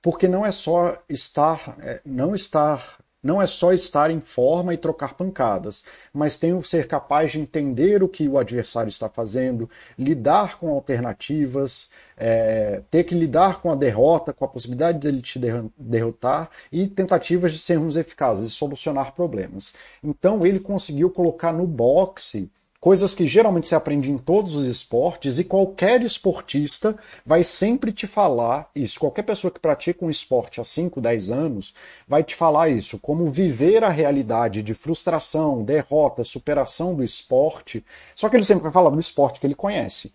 [0.00, 4.76] Porque não é só estar, é, não estar não é só estar em forma e
[4.76, 9.68] trocar pancadas, mas tem que ser capaz de entender o que o adversário está fazendo,
[9.98, 15.40] lidar com alternativas, é, ter que lidar com a derrota, com a possibilidade dele te
[15.76, 19.72] derrotar e tentativas de sermos eficazes, de solucionar problemas.
[20.02, 22.50] Então ele conseguiu colocar no boxe
[22.80, 28.06] coisas que geralmente se aprende em todos os esportes e qualquer esportista vai sempre te
[28.06, 29.00] falar isso.
[29.00, 31.74] Qualquer pessoa que pratica um esporte há 5, 10 anos
[32.06, 37.84] vai te falar isso, como viver a realidade de frustração, derrota, superação do esporte.
[38.14, 40.12] Só que ele sempre vai falar do esporte que ele conhece.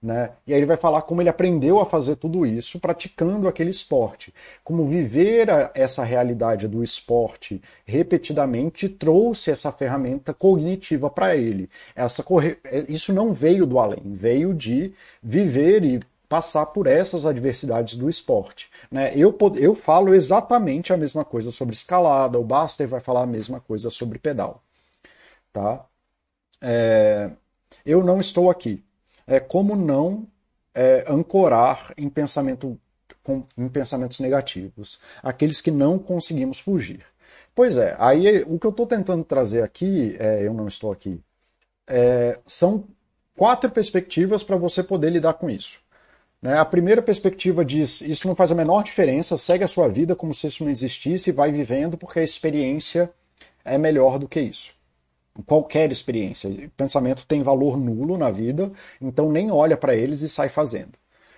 [0.00, 0.30] Né?
[0.46, 4.32] E aí ele vai falar como ele aprendeu a fazer tudo isso praticando aquele esporte.
[4.62, 11.68] Como viver a, essa realidade do esporte repetidamente trouxe essa ferramenta cognitiva para ele.
[11.96, 12.58] Essa corre...
[12.64, 18.08] É, isso não veio do além, veio de viver e passar por essas adversidades do
[18.08, 18.70] esporte.
[18.90, 19.12] Né?
[19.16, 23.60] Eu, eu falo exatamente a mesma coisa sobre escalada, o Baster vai falar a mesma
[23.60, 24.62] coisa sobre pedal.
[25.52, 25.84] Tá?
[26.60, 27.30] É...
[27.84, 28.84] eu não estou aqui.
[29.28, 30.26] É como não
[30.74, 32.76] é, ancorar em, pensamento,
[33.22, 37.04] com, em pensamentos negativos, aqueles que não conseguimos fugir.
[37.54, 41.20] Pois é, aí o que eu estou tentando trazer aqui, é, eu não estou aqui,
[41.86, 42.84] é, são
[43.36, 45.78] quatro perspectivas para você poder lidar com isso.
[46.40, 46.56] Né?
[46.58, 50.32] A primeira perspectiva diz: isso não faz a menor diferença, segue a sua vida como
[50.32, 53.10] se isso não existisse e vai vivendo, porque a experiência
[53.64, 54.77] é melhor do que isso.
[55.46, 56.50] Qualquer experiência.
[56.76, 60.92] Pensamento tem valor nulo na vida, então nem olha para eles e sai fazendo.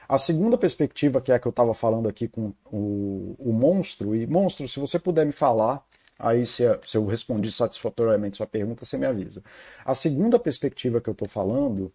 [0.09, 4.15] A segunda perspectiva, que é a que eu estava falando aqui com o, o monstro,
[4.17, 5.85] e monstro, se você puder me falar
[6.21, 9.43] Aí, se, se eu respondi satisfatoriamente sua pergunta, você me avisa.
[9.85, 11.91] A segunda perspectiva que eu estou falando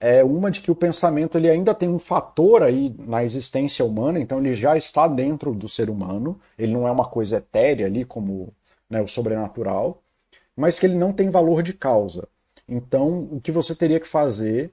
[0.00, 4.20] é uma de que o pensamento ele ainda tem um fator aí na existência humana,
[4.20, 8.04] então ele já está dentro do ser humano, ele não é uma coisa etérea ali
[8.04, 8.54] como
[8.88, 10.00] né, o sobrenatural,
[10.58, 12.28] mas que ele não tem valor de causa.
[12.68, 14.72] Então, o que você teria que fazer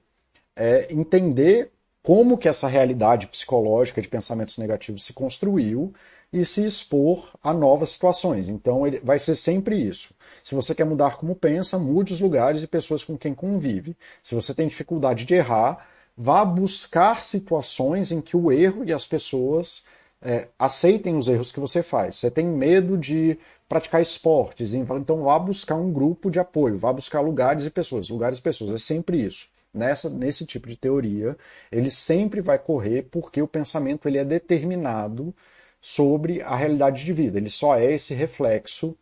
[0.56, 1.70] é entender
[2.02, 5.94] como que essa realidade psicológica de pensamentos negativos se construiu
[6.32, 8.48] e se expor a novas situações.
[8.48, 10.14] Então ele vai ser sempre isso.
[10.42, 13.96] Se você quer mudar como pensa, mude os lugares e pessoas com quem convive.
[14.22, 19.06] Se você tem dificuldade de errar, vá buscar situações em que o erro e as
[19.06, 19.84] pessoas
[20.22, 22.16] é, aceitem os erros que você faz.
[22.16, 27.20] Você tem medo de praticar esportes, então vá buscar um grupo de apoio, vá buscar
[27.20, 28.08] lugares e pessoas.
[28.08, 29.48] Lugares e pessoas, é sempre isso.
[29.74, 31.36] Nessa, nesse tipo de teoria,
[31.70, 35.34] ele sempre vai correr porque o pensamento ele é determinado
[35.80, 37.38] sobre a realidade de vida.
[37.38, 38.96] Ele só é esse reflexo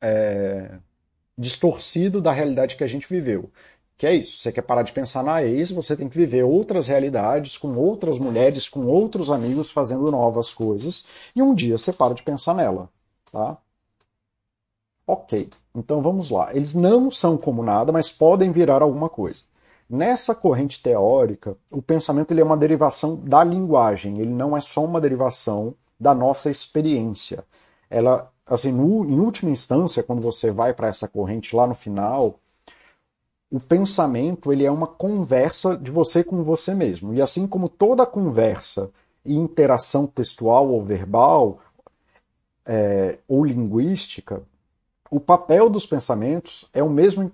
[0.00, 0.78] é,
[1.36, 3.50] distorcido da realidade que a gente viveu.
[3.96, 6.86] Que é isso, você quer parar de pensar na ex, você tem que viver outras
[6.86, 12.14] realidades, com outras mulheres, com outros amigos fazendo novas coisas, e um dia você para
[12.14, 12.88] de pensar nela.
[13.32, 13.58] Tá?
[15.10, 16.54] Ok, então vamos lá.
[16.54, 19.44] Eles não são como nada, mas podem virar alguma coisa.
[19.88, 24.84] Nessa corrente teórica, o pensamento ele é uma derivação da linguagem, ele não é só
[24.84, 27.42] uma derivação da nossa experiência.
[27.88, 32.38] Ela, assim, no, em última instância, quando você vai para essa corrente lá no final,
[33.50, 37.14] o pensamento ele é uma conversa de você com você mesmo.
[37.14, 38.90] E assim como toda conversa
[39.24, 41.60] e interação textual ou verbal
[42.66, 44.42] é, ou linguística,
[45.10, 47.32] o papel dos pensamentos é o mesmo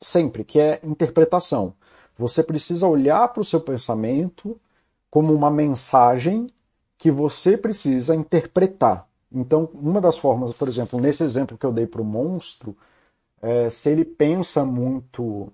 [0.00, 1.74] sempre, que é interpretação.
[2.18, 4.58] Você precisa olhar para o seu pensamento
[5.10, 6.50] como uma mensagem
[6.98, 9.06] que você precisa interpretar.
[9.30, 12.76] Então, uma das formas, por exemplo, nesse exemplo que eu dei para o monstro,
[13.42, 15.52] é, se ele pensa muito.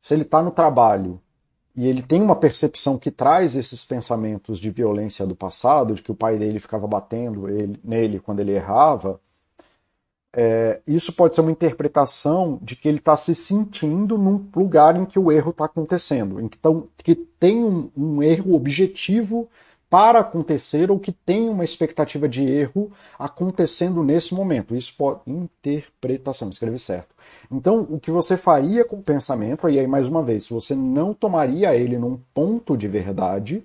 [0.00, 1.20] Se ele está no trabalho
[1.74, 6.12] e ele tem uma percepção que traz esses pensamentos de violência do passado, de que
[6.12, 9.20] o pai dele ficava batendo ele, nele quando ele errava,
[10.36, 15.04] é, isso pode ser uma interpretação de que ele está se sentindo num lugar em
[15.04, 16.40] que o erro está acontecendo.
[16.40, 19.48] Então, que tem um, um erro objetivo
[19.88, 24.74] para acontecer ou que tem uma expectativa de erro acontecendo nesse momento.
[24.74, 25.20] Isso pode.
[25.24, 27.14] Interpretação, escrevi certo.
[27.48, 31.14] Então, o que você faria com o pensamento, e aí mais uma vez, você não
[31.14, 33.64] tomaria ele num ponto de verdade,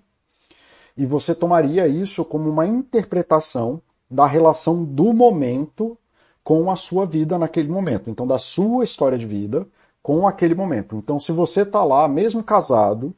[0.95, 5.97] e você tomaria isso como uma interpretação da relação do momento
[6.49, 8.09] com a sua vida naquele momento.
[8.09, 9.67] Então, da sua história de vida
[10.01, 10.95] com aquele momento.
[10.95, 13.13] Então, se você está lá, mesmo casado,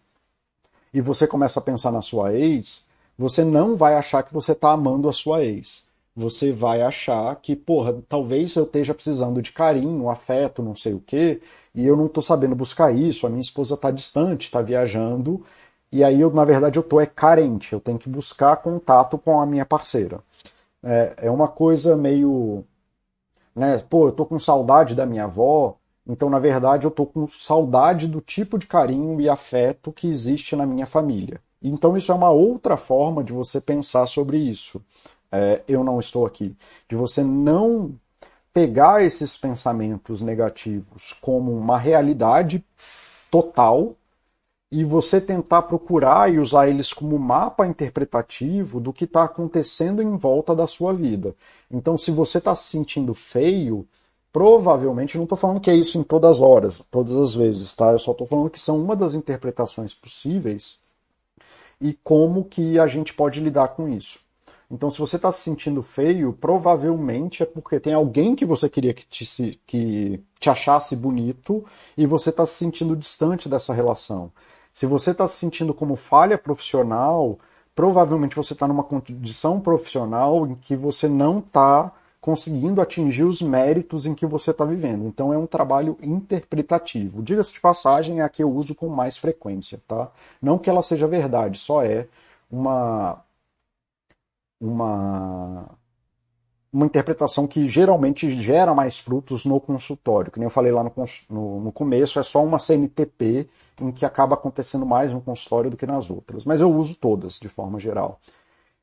[0.93, 2.83] e você começa a pensar na sua ex,
[3.17, 5.85] você não vai achar que você está amando a sua ex.
[6.13, 10.99] Você vai achar que, porra, talvez eu esteja precisando de carinho, afeto, não sei o
[10.99, 11.41] quê,
[11.73, 15.41] e eu não estou sabendo buscar isso, a minha esposa está distante, está viajando,
[15.89, 19.39] e aí eu, na verdade, eu estou é carente, eu tenho que buscar contato com
[19.39, 20.19] a minha parceira.
[20.83, 22.65] É, é uma coisa meio.
[23.55, 27.27] Né, pô, eu tô com saudade da minha avó, então, na verdade, eu tô com
[27.27, 31.39] saudade do tipo de carinho e afeto que existe na minha família.
[31.61, 34.83] Então, isso é uma outra forma de você pensar sobre isso.
[35.31, 36.55] É, eu não estou aqui.
[36.89, 37.93] De você não
[38.53, 42.65] pegar esses pensamentos negativos como uma realidade
[43.29, 43.95] total
[44.71, 50.15] e você tentar procurar e usar eles como mapa interpretativo do que está acontecendo em
[50.15, 51.35] volta da sua vida.
[51.69, 53.85] Então, se você está se sentindo feio,
[54.31, 57.91] provavelmente, não estou falando que é isso em todas as horas, todas as vezes, tá?
[57.91, 60.79] Eu só estou falando que são uma das interpretações possíveis
[61.81, 64.19] e como que a gente pode lidar com isso.
[64.69, 68.93] Então, se você está se sentindo feio, provavelmente é porque tem alguém que você queria
[68.93, 71.65] que te, que te achasse bonito
[71.97, 74.31] e você está se sentindo distante dessa relação.
[74.73, 77.37] Se você está se sentindo como falha profissional,
[77.75, 81.91] provavelmente você está numa condição profissional em que você não está
[82.21, 85.07] conseguindo atingir os méritos em que você está vivendo.
[85.07, 87.23] Então é um trabalho interpretativo.
[87.23, 90.11] Diga-se de passagem, é a que eu uso com mais frequência, tá?
[90.41, 92.07] Não que ela seja verdade, só é
[92.49, 93.23] uma
[94.59, 95.65] uma
[96.71, 100.31] uma interpretação que geralmente gera mais frutos no consultório.
[100.31, 100.91] Que nem eu falei lá no,
[101.29, 103.49] no, no, começo, é só uma CNTP
[103.79, 106.45] em que acaba acontecendo mais no consultório do que nas outras.
[106.45, 108.19] Mas eu uso todas, de forma geral.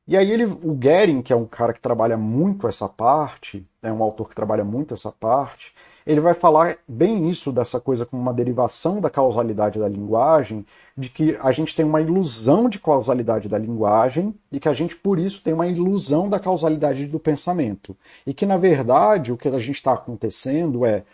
[0.09, 3.93] E aí ele, o Gering, que é um cara que trabalha muito essa parte, é
[3.93, 5.75] um autor que trabalha muito essa parte,
[6.07, 10.65] ele vai falar bem isso dessa coisa como uma derivação da causalidade da linguagem,
[10.97, 14.97] de que a gente tem uma ilusão de causalidade da linguagem e que a gente
[14.97, 17.95] por isso tem uma ilusão da causalidade do pensamento.
[18.27, 21.05] E que na verdade o que a gente está acontecendo é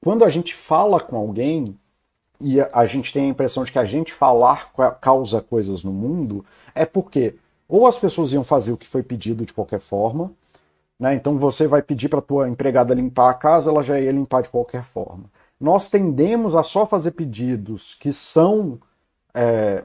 [0.00, 1.78] quando a gente fala com alguém
[2.40, 6.44] e a gente tem a impressão de que a gente falar causa coisas no mundo,
[6.74, 7.36] é porque
[7.68, 10.32] ou as pessoas iam fazer o que foi pedido de qualquer forma,
[10.98, 11.14] né?
[11.14, 14.50] então você vai pedir para tua empregada limpar a casa, ela já ia limpar de
[14.50, 15.24] qualquer forma.
[15.58, 18.78] Nós tendemos a só fazer pedidos que são
[19.32, 19.84] é,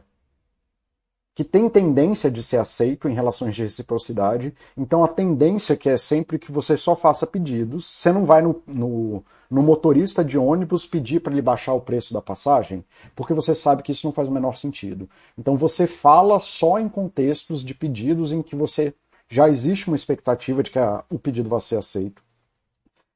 [1.40, 4.54] que tem tendência de ser aceito em relações de reciprocidade.
[4.76, 7.86] Então a tendência que é sempre que você só faça pedidos.
[7.86, 12.14] Você não vai no, no, no motorista de ônibus pedir para ele baixar o preço
[12.14, 12.84] da passagem,
[13.16, 15.10] porque você sabe que isso não faz o menor sentido.
[15.38, 18.94] Então você fala só em contextos de pedidos em que você
[19.30, 22.22] já existe uma expectativa de que a, o pedido vai ser aceito.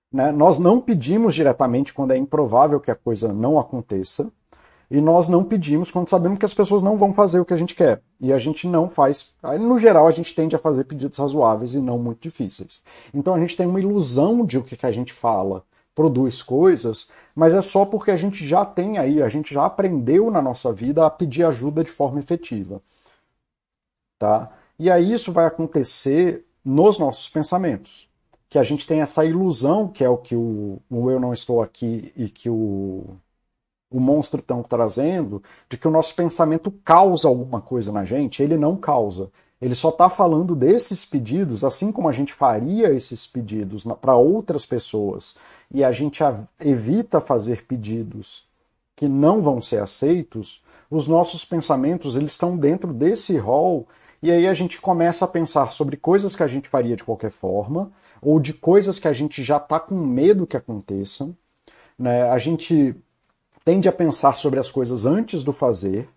[0.09, 0.31] Né?
[0.31, 4.31] Nós não pedimos diretamente quando é improvável que a coisa não aconteça.
[4.93, 7.57] E nós não pedimos quando sabemos que as pessoas não vão fazer o que a
[7.57, 7.99] gente quer.
[8.21, 9.33] E a gente não faz.
[9.59, 12.83] No geral, a gente tende a fazer pedidos razoáveis e não muito difíceis.
[13.11, 15.63] Então a gente tem uma ilusão de o que, que a gente fala
[15.95, 20.29] produz coisas, mas é só porque a gente já tem aí, a gente já aprendeu
[20.29, 22.79] na nossa vida a pedir ajuda de forma efetiva.
[24.19, 24.51] Tá?
[24.77, 28.07] E aí isso vai acontecer nos nossos pensamentos.
[28.47, 31.63] Que a gente tem essa ilusão, que é o que o, o eu não estou
[31.63, 33.17] aqui e que o
[33.93, 38.57] o monstro estão trazendo, de que o nosso pensamento causa alguma coisa na gente, ele
[38.57, 39.29] não causa.
[39.61, 44.65] Ele só está falando desses pedidos, assim como a gente faria esses pedidos para outras
[44.65, 45.35] pessoas,
[45.71, 46.21] e a gente
[46.59, 48.45] evita fazer pedidos
[48.95, 53.87] que não vão ser aceitos, os nossos pensamentos eles estão dentro desse rol,
[54.21, 57.31] e aí a gente começa a pensar sobre coisas que a gente faria de qualquer
[57.31, 57.91] forma,
[58.21, 61.35] ou de coisas que a gente já está com medo que aconteçam.
[61.97, 62.23] Né?
[62.29, 62.95] A gente
[63.63, 66.09] tende a pensar sobre as coisas antes do fazer,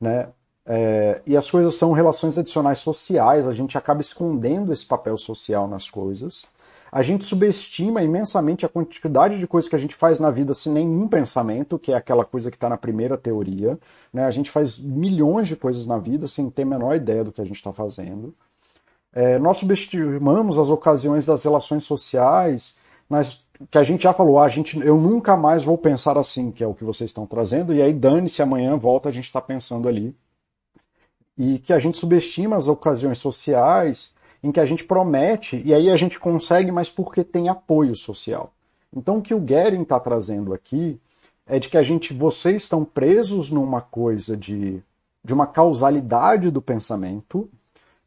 [0.00, 0.28] né?
[0.66, 5.68] É, e as coisas são relações adicionais sociais, a gente acaba escondendo esse papel social
[5.68, 6.46] nas coisas.
[6.90, 10.72] A gente subestima imensamente a quantidade de coisas que a gente faz na vida sem
[10.72, 13.76] nenhum pensamento, que é aquela coisa que está na primeira teoria.
[14.12, 14.24] Né?
[14.24, 17.40] A gente faz milhões de coisas na vida sem ter a menor ideia do que
[17.40, 18.32] a gente está fazendo.
[19.12, 22.76] É, nós subestimamos as ocasiões das relações sociais,
[23.08, 26.62] mas que a gente já falou, a gente, eu nunca mais vou pensar assim, que
[26.62, 29.88] é o que vocês estão trazendo, e aí dane-se, amanhã volta, a gente está pensando
[29.88, 30.14] ali.
[31.36, 35.90] E que a gente subestima as ocasiões sociais em que a gente promete, e aí
[35.90, 38.52] a gente consegue, mas porque tem apoio social.
[38.94, 41.00] Então o que o Gering está trazendo aqui
[41.46, 44.82] é de que a gente, vocês estão presos numa coisa de,
[45.24, 47.48] de uma causalidade do pensamento,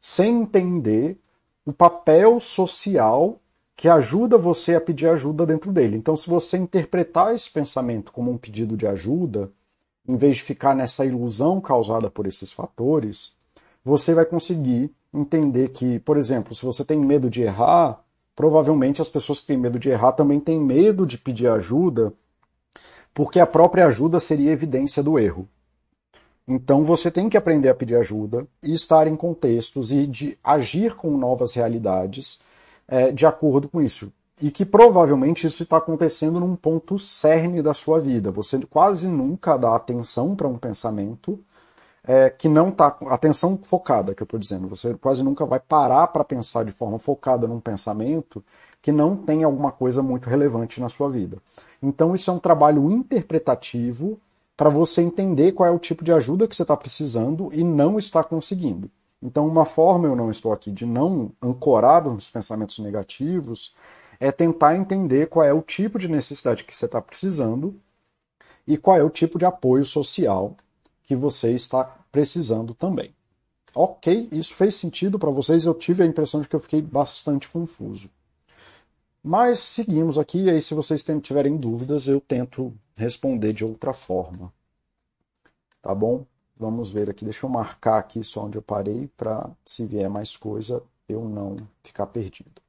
[0.00, 1.18] sem entender
[1.66, 3.38] o papel social
[3.78, 5.96] que ajuda você a pedir ajuda dentro dele.
[5.96, 9.52] Então, se você interpretar esse pensamento como um pedido de ajuda,
[10.06, 13.36] em vez de ficar nessa ilusão causada por esses fatores,
[13.84, 18.04] você vai conseguir entender que, por exemplo, se você tem medo de errar,
[18.34, 22.12] provavelmente as pessoas que têm medo de errar também têm medo de pedir ajuda,
[23.14, 25.48] porque a própria ajuda seria evidência do erro.
[26.48, 30.96] Então você tem que aprender a pedir ajuda e estar em contextos e de agir
[30.96, 32.40] com novas realidades
[32.88, 34.10] é, de acordo com isso.
[34.40, 38.30] E que provavelmente isso está acontecendo num ponto cerne da sua vida.
[38.30, 41.38] Você quase nunca dá atenção para um pensamento
[42.08, 42.96] é, que não está.
[43.10, 44.66] Atenção focada, que eu estou dizendo.
[44.68, 48.42] Você quase nunca vai parar para pensar de forma focada num pensamento
[48.80, 51.38] que não tem alguma coisa muito relevante na sua vida.
[51.82, 54.18] Então, isso é um trabalho interpretativo
[54.56, 57.98] para você entender qual é o tipo de ajuda que você está precisando e não
[57.98, 58.90] está conseguindo.
[59.20, 63.74] Então, uma forma, eu não estou aqui, de não ancorar nos pensamentos negativos,
[64.20, 67.80] é tentar entender qual é o tipo de necessidade que você está precisando
[68.66, 70.56] e qual é o tipo de apoio social
[71.02, 73.14] que você está precisando também.
[73.74, 75.64] Ok, isso fez sentido para vocês?
[75.64, 78.10] Eu tive a impressão de que eu fiquei bastante confuso.
[79.22, 84.52] Mas seguimos aqui, e aí se vocês tiverem dúvidas, eu tento responder de outra forma.
[85.82, 86.24] Tá bom?
[86.58, 90.36] Vamos ver aqui, deixa eu marcar aqui só onde eu parei para se vier mais
[90.36, 92.60] coisa eu não ficar perdido.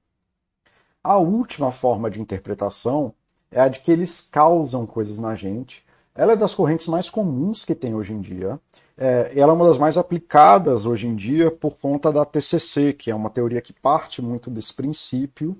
[1.03, 3.11] A última forma de interpretação
[3.51, 5.83] é a de que eles causam coisas na gente.
[6.13, 8.59] Ela é das correntes mais comuns que tem hoje em dia.
[8.95, 13.09] É, ela é uma das mais aplicadas hoje em dia por conta da TCC, que
[13.09, 15.57] é uma teoria que parte muito desse princípio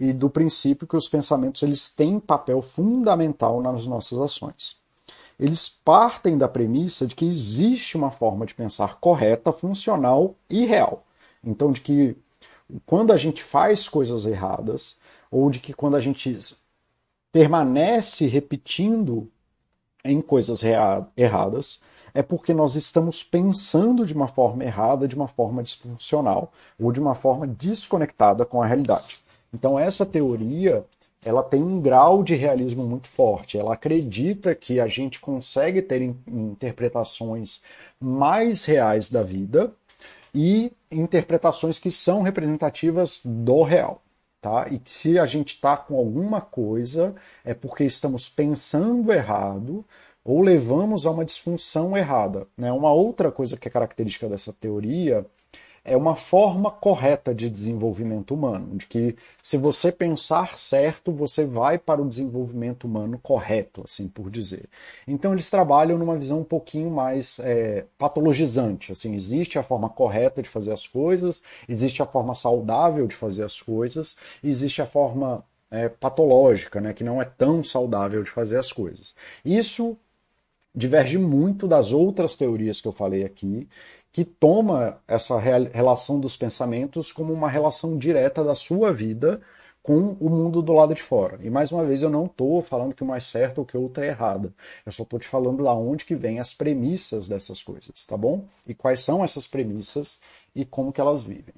[0.00, 4.85] e do princípio que os pensamentos eles têm papel fundamental nas nossas ações.
[5.38, 11.04] Eles partem da premissa de que existe uma forma de pensar correta, funcional e real.
[11.44, 12.16] Então, de que
[12.84, 14.96] quando a gente faz coisas erradas,
[15.30, 16.38] ou de que quando a gente
[17.30, 19.30] permanece repetindo
[20.04, 20.62] em coisas
[21.16, 21.80] erradas,
[22.14, 26.98] é porque nós estamos pensando de uma forma errada, de uma forma disfuncional, ou de
[26.98, 29.18] uma forma desconectada com a realidade.
[29.52, 30.84] Então essa teoria
[31.26, 33.58] ela tem um grau de realismo muito forte.
[33.58, 37.60] Ela acredita que a gente consegue ter interpretações
[38.00, 39.72] mais reais da vida
[40.32, 44.00] e interpretações que são representativas do real.
[44.40, 44.68] Tá?
[44.70, 47.12] E que se a gente está com alguma coisa,
[47.44, 49.84] é porque estamos pensando errado
[50.24, 52.46] ou levamos a uma disfunção errada.
[52.56, 52.70] Né?
[52.70, 55.26] Uma outra coisa que é característica dessa teoria
[55.86, 61.78] é uma forma correta de desenvolvimento humano, de que se você pensar certo, você vai
[61.78, 64.68] para o desenvolvimento humano correto, assim por dizer.
[65.06, 70.42] Então eles trabalham numa visão um pouquinho mais é, patologizante, assim, existe a forma correta
[70.42, 75.44] de fazer as coisas, existe a forma saudável de fazer as coisas, existe a forma
[75.70, 79.14] é, patológica, né, que não é tão saudável de fazer as coisas.
[79.44, 79.96] Isso
[80.74, 83.66] diverge muito das outras teorias que eu falei aqui,
[84.16, 89.42] que toma essa relação dos pensamentos como uma relação direta da sua vida
[89.82, 91.38] com o mundo do lado de fora.
[91.42, 94.06] E mais uma vez eu não estou falando que uma é certa ou que outra
[94.06, 94.54] é errada.
[94.86, 98.46] Eu só estou te falando da onde que vem as premissas dessas coisas, tá bom?
[98.66, 100.18] E quais são essas premissas
[100.54, 101.54] e como que elas vivem.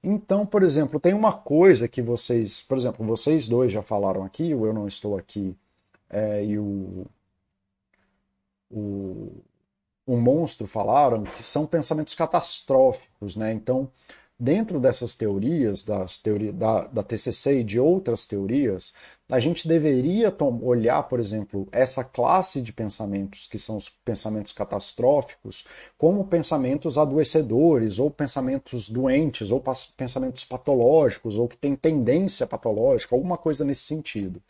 [0.00, 4.54] Então, por exemplo, tem uma coisa que vocês, por exemplo, vocês dois já falaram aqui,
[4.54, 5.52] o Eu Não Estou Aqui
[6.08, 7.04] é, e o,
[8.70, 9.32] o
[10.08, 13.52] um monstro falaram, que são pensamentos catastróficos, né?
[13.52, 13.90] Então,
[14.40, 18.94] dentro dessas teorias, das teori da, da TCC e de outras teorias,
[19.28, 25.66] a gente deveria olhar, por exemplo, essa classe de pensamentos, que são os pensamentos catastróficos,
[25.98, 29.62] como pensamentos adoecedores, ou pensamentos doentes, ou
[29.94, 34.40] pensamentos patológicos, ou que têm tendência patológica, alguma coisa nesse sentido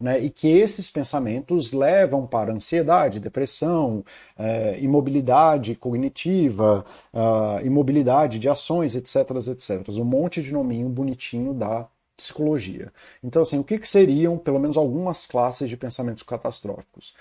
[0.00, 4.04] né, e que esses pensamentos levam para ansiedade, depressão,
[4.38, 9.88] é, imobilidade cognitiva, uh, imobilidade de ações, etc, etc.
[9.90, 12.92] Um monte de nominho bonitinho da psicologia.
[13.22, 17.14] Então, assim, o que, que seriam, pelo menos, algumas classes de pensamentos catastróficos?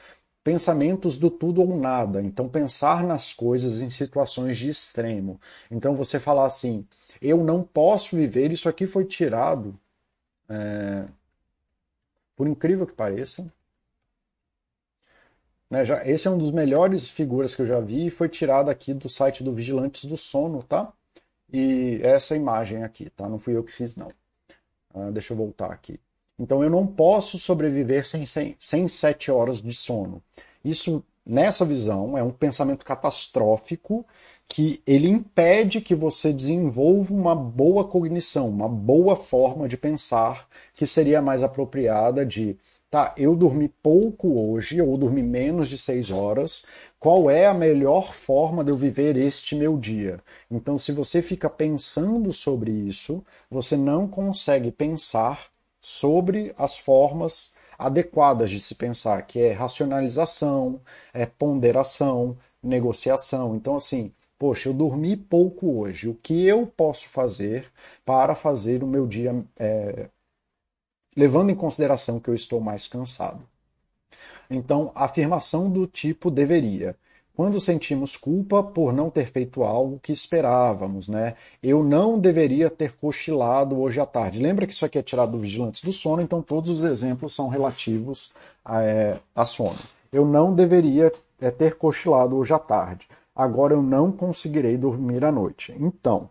[0.45, 2.21] pensamentos do tudo ou nada.
[2.21, 5.41] Então, pensar nas coisas em situações de extremo.
[5.71, 6.85] Então, você falar assim:
[7.19, 9.77] eu não posso viver, isso aqui foi tirado.
[10.47, 11.05] É,
[12.35, 13.51] por incrível que pareça.
[15.69, 18.69] Né, já, esse é um dos melhores figuras que eu já vi e foi tirado
[18.69, 20.93] aqui do site do Vigilantes do Sono, tá?
[21.51, 23.27] E essa imagem aqui, tá?
[23.27, 24.11] Não fui eu que fiz, não.
[24.93, 25.99] Ah, deixa eu voltar aqui.
[26.37, 30.21] Então eu não posso sobreviver sem, sem, sem sete horas de sono.
[30.63, 34.05] Isso, nessa visão, é um pensamento catastrófico
[34.47, 40.85] que ele impede que você desenvolva uma boa cognição, uma boa forma de pensar, que
[40.85, 42.57] seria mais apropriada de,
[42.89, 46.63] tá, eu dormi pouco hoje, ou dormi menos de seis horas,
[46.99, 50.19] qual é a melhor forma de eu viver este meu dia?
[50.49, 55.47] Então, se você fica pensando sobre isso, você não consegue pensar
[55.81, 60.79] sobre as formas adequadas de se pensar, que é racionalização,
[61.13, 63.55] é ponderação, negociação.
[63.55, 67.71] Então, assim, poxa, eu dormi pouco hoje, o que eu posso fazer
[68.05, 70.09] para fazer o meu dia, é,
[71.15, 73.41] levando em consideração que eu estou mais cansado?
[74.49, 76.95] Então, afirmação do tipo deveria.
[77.35, 81.35] Quando sentimos culpa por não ter feito algo que esperávamos, né?
[81.61, 84.39] Eu não deveria ter cochilado hoje à tarde.
[84.39, 87.49] Lembra que isso aqui é tirado do Vigilantes do Sono, então todos os exemplos são
[87.49, 88.31] relativos
[88.63, 89.77] a, é, a sono.
[90.13, 91.11] Eu não deveria
[91.41, 93.05] é, ter cochilado hoje à tarde
[93.35, 95.75] agora eu não conseguirei dormir à noite.
[95.79, 96.29] Então,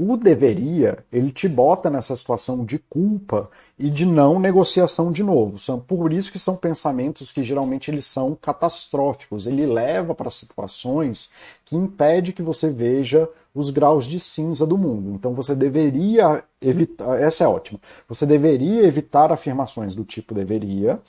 [0.00, 5.58] o deveria, ele te bota nessa situação de culpa e de não negociação de novo.
[5.58, 9.48] São por isso que são pensamentos que geralmente eles são catastróficos.
[9.48, 11.30] Ele leva para situações
[11.64, 15.16] que impede que você veja os graus de cinza do mundo.
[15.16, 17.80] Então você deveria evitar, essa é ótima.
[18.08, 21.00] Você deveria evitar afirmações do tipo deveria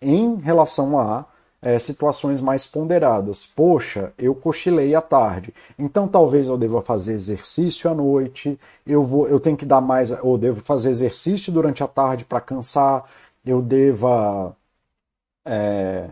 [0.00, 1.26] em relação a
[1.62, 3.46] é, situações mais ponderadas.
[3.46, 9.28] Poxa, eu cochilei à tarde, então talvez eu deva fazer exercício à noite, eu, vou,
[9.28, 13.04] eu tenho que dar mais, ou devo fazer exercício durante a tarde para cansar,
[13.44, 14.56] eu deva
[15.44, 16.10] é,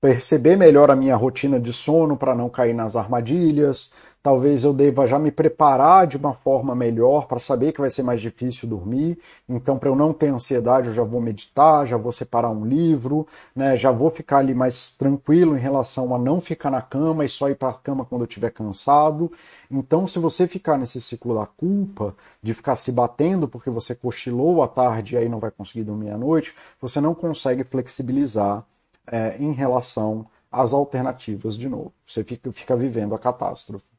[0.00, 3.92] perceber melhor a minha rotina de sono para não cair nas armadilhas.
[4.22, 8.04] Talvez eu deva já me preparar de uma forma melhor para saber que vai ser
[8.04, 9.18] mais difícil dormir.
[9.48, 13.26] Então, para eu não ter ansiedade, eu já vou meditar, já vou separar um livro,
[13.54, 13.76] né?
[13.76, 17.48] já vou ficar ali mais tranquilo em relação a não ficar na cama e só
[17.50, 19.32] ir para a cama quando eu estiver cansado.
[19.68, 24.62] Então, se você ficar nesse ciclo da culpa, de ficar se batendo porque você cochilou
[24.62, 28.64] à tarde e aí não vai conseguir dormir à noite, você não consegue flexibilizar
[29.06, 31.92] é, em relação às alternativas de novo.
[32.06, 33.91] Você fica, fica vivendo a catástrofe.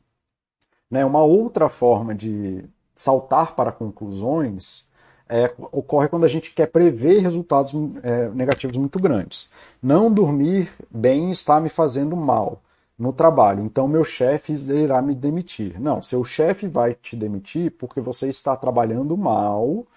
[0.94, 1.04] Né?
[1.04, 2.64] Uma outra forma de
[2.96, 4.86] saltar para conclusões
[5.28, 7.74] é, ocorre quando a gente quer prever resultados
[8.04, 9.50] é, negativos muito grandes.
[9.82, 12.62] Não dormir bem está me fazendo mal
[12.96, 15.82] no trabalho, então meu chefe irá me demitir.
[15.82, 19.88] Não, seu chefe vai te demitir porque você está trabalhando mal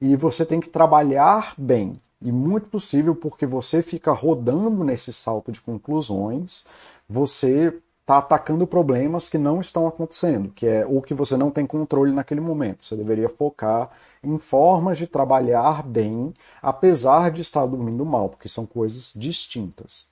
[0.00, 5.50] e você tem que trabalhar bem e muito possível porque você fica rodando nesse salto
[5.50, 6.64] de conclusões,
[7.08, 11.66] você está atacando problemas que não estão acontecendo, que é ou que você não tem
[11.66, 12.84] controle naquele momento.
[12.84, 13.88] Você deveria focar
[14.22, 20.06] em formas de trabalhar bem, apesar de estar dormindo mal, porque são coisas distintas.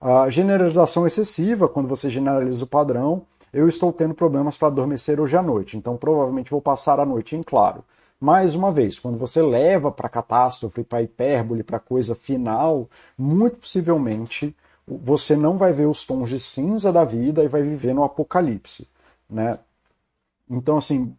[0.00, 3.22] A generalização excessiva, quando você generaliza o padrão,
[3.52, 7.34] eu estou tendo problemas para adormecer hoje à noite, então provavelmente vou passar a noite
[7.34, 7.84] em claro.
[8.20, 14.54] Mais uma vez, quando você leva para catástrofe, para hipérbole, para coisa final, muito possivelmente
[14.86, 18.88] você não vai ver os tons de cinza da vida e vai viver no apocalipse,
[19.28, 19.58] né?
[20.48, 21.16] Então, assim,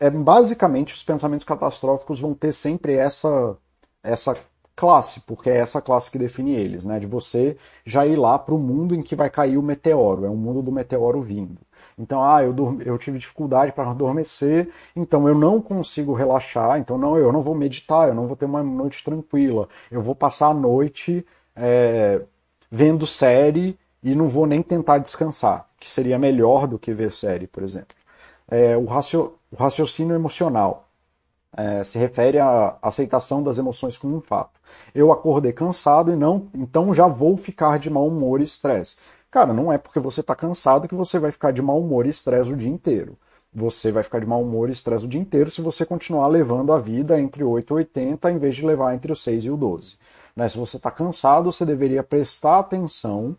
[0.00, 3.56] é basicamente os pensamentos catastróficos vão ter sempre essa
[4.02, 4.36] essa
[4.76, 6.98] classe, porque é essa classe que define eles, né?
[6.98, 10.30] De você já ir lá para o mundo em que vai cair o meteoro, é
[10.30, 11.60] o mundo do meteoro vindo.
[11.98, 17.16] Então, ah, eu, eu tive dificuldade para adormecer, então eu não consigo relaxar, então não,
[17.16, 20.54] eu não vou meditar, eu não vou ter uma noite tranquila, eu vou passar a
[20.54, 21.24] noite
[21.56, 22.20] é,
[22.74, 27.46] vendo série e não vou nem tentar descansar, que seria melhor do que ver série,
[27.46, 27.94] por exemplo.
[28.50, 30.88] É, o, racio, o raciocínio emocional
[31.56, 34.60] é, se refere à aceitação das emoções como um fato.
[34.92, 38.96] Eu acordei cansado e não, então já vou ficar de mau humor e estresse.
[39.30, 42.10] Cara, não é porque você está cansado que você vai ficar de mau humor e
[42.10, 43.16] estresse o dia inteiro.
[43.52, 46.72] Você vai ficar de mau humor e estresse o dia inteiro se você continuar levando
[46.72, 49.56] a vida entre 8 e 80 em vez de levar entre os 6 e o
[49.56, 49.96] 12.
[50.36, 50.48] Né?
[50.48, 53.36] Se você está cansado, você deveria prestar atenção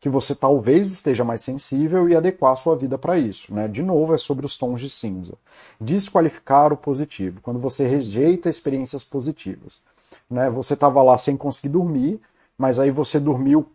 [0.00, 3.52] que você talvez esteja mais sensível e adequar sua vida para isso.
[3.52, 3.66] Né?
[3.66, 5.34] De novo, é sobre os tons de cinza.
[5.80, 9.82] Desqualificar o positivo, quando você rejeita experiências positivas.
[10.30, 10.48] Né?
[10.50, 12.20] Você estava lá sem conseguir dormir,
[12.56, 13.68] mas aí você dormiu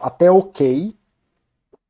[0.00, 0.94] até ok,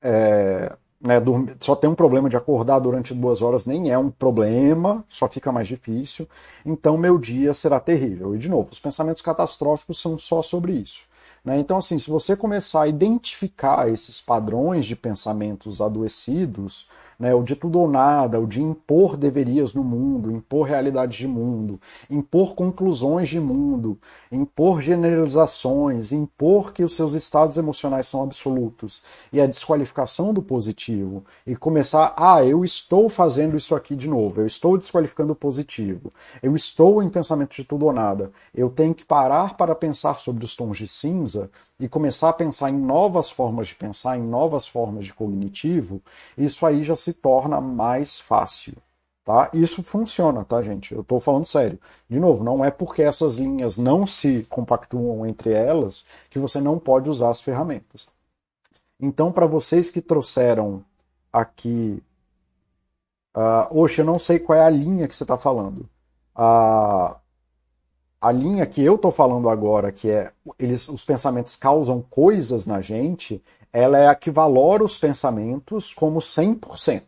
[0.00, 0.74] é,
[1.06, 1.22] né,
[1.60, 5.52] só tem um problema de acordar durante duas horas, nem é um problema, só fica
[5.52, 6.28] mais difícil.
[6.64, 8.34] Então, meu dia será terrível.
[8.34, 11.02] E, de novo, os pensamentos catastróficos são só sobre isso.
[11.44, 11.60] Né?
[11.60, 16.88] Então, assim, se você começar a identificar esses padrões de pensamentos adoecidos,
[17.18, 21.26] né, o de tudo ou nada, o de impor deverias no mundo, impor realidades de
[21.26, 23.98] mundo, impor conclusões de mundo,
[24.30, 29.02] impor generalizações, impor que os seus estados emocionais são absolutos.
[29.32, 34.40] E a desqualificação do positivo e começar, ah, eu estou fazendo isso aqui de novo,
[34.40, 36.12] eu estou desqualificando o positivo,
[36.42, 40.44] eu estou em pensamento de tudo ou nada, eu tenho que parar para pensar sobre
[40.44, 44.66] os tons de cinza e começar a pensar em novas formas de pensar, em novas
[44.66, 46.02] formas de cognitivo,
[46.36, 48.74] isso aí já se torna mais fácil.
[49.24, 49.50] Tá?
[49.52, 50.94] Isso funciona, tá, gente?
[50.94, 51.80] Eu estou falando sério.
[52.08, 56.78] De novo, não é porque essas linhas não se compactuam entre elas que você não
[56.78, 58.08] pode usar as ferramentas.
[59.00, 60.84] Então, para vocês que trouxeram
[61.32, 62.02] aqui.
[63.36, 65.88] Uh, Oxe, eu não sei qual é a linha que você está falando.
[66.36, 67.14] Uh,
[68.20, 72.80] a linha que eu estou falando agora, que é eles, os pensamentos causam coisas na
[72.80, 73.42] gente,
[73.72, 77.02] ela é a que valora os pensamentos como 100%.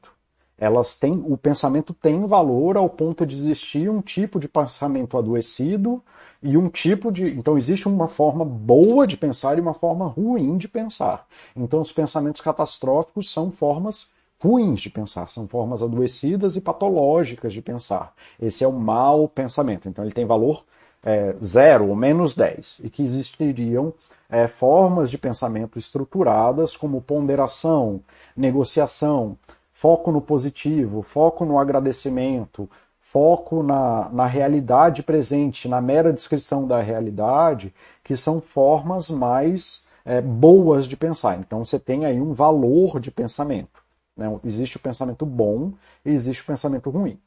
[0.61, 6.03] Elas têm, o pensamento tem valor ao ponto de existir um tipo de pensamento adoecido
[6.43, 7.27] e um tipo de.
[7.29, 11.27] Então, existe uma forma boa de pensar e uma forma ruim de pensar.
[11.55, 14.11] Então, os pensamentos catastróficos são formas
[14.43, 18.13] ruins de pensar, são formas adoecidas e patológicas de pensar.
[18.41, 19.89] Esse é o mau pensamento.
[19.89, 20.65] Então, ele tem valor
[21.03, 23.93] é, zero ou menos 10, e que existiriam
[24.29, 28.01] é, formas de pensamento estruturadas como ponderação,
[28.37, 29.37] negociação,
[29.73, 32.69] foco no positivo, foco no agradecimento,
[33.01, 37.73] foco na, na realidade presente, na mera descrição da realidade,
[38.05, 41.39] que são formas mais é, boas de pensar.
[41.39, 43.83] Então você tem aí um valor de pensamento.
[44.17, 44.27] Né?
[44.45, 45.73] Existe o pensamento bom
[46.05, 47.19] e existe o pensamento ruim.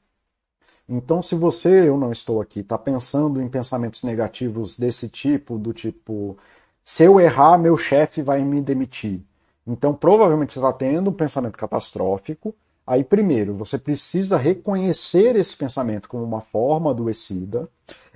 [0.87, 5.71] Então, se você, eu não estou aqui, está pensando em pensamentos negativos desse tipo, do
[5.73, 6.37] tipo,
[6.83, 9.21] se eu errar, meu chefe vai me demitir.
[9.65, 12.53] Então, provavelmente você está tendo um pensamento catastrófico.
[12.85, 17.69] Aí, primeiro, você precisa reconhecer esse pensamento como uma forma adoecida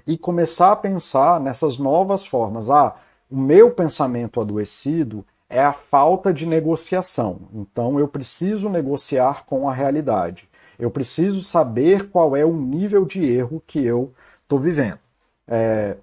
[0.05, 2.69] e começar a pensar nessas novas formas.
[2.69, 2.95] Ah,
[3.29, 7.41] o meu pensamento adoecido é a falta de negociação.
[7.53, 10.49] Então, eu preciso negociar com a realidade.
[10.77, 14.13] Eu preciso saber qual é o nível de erro que eu
[14.43, 14.99] estou vivendo.
[15.47, 15.97] É,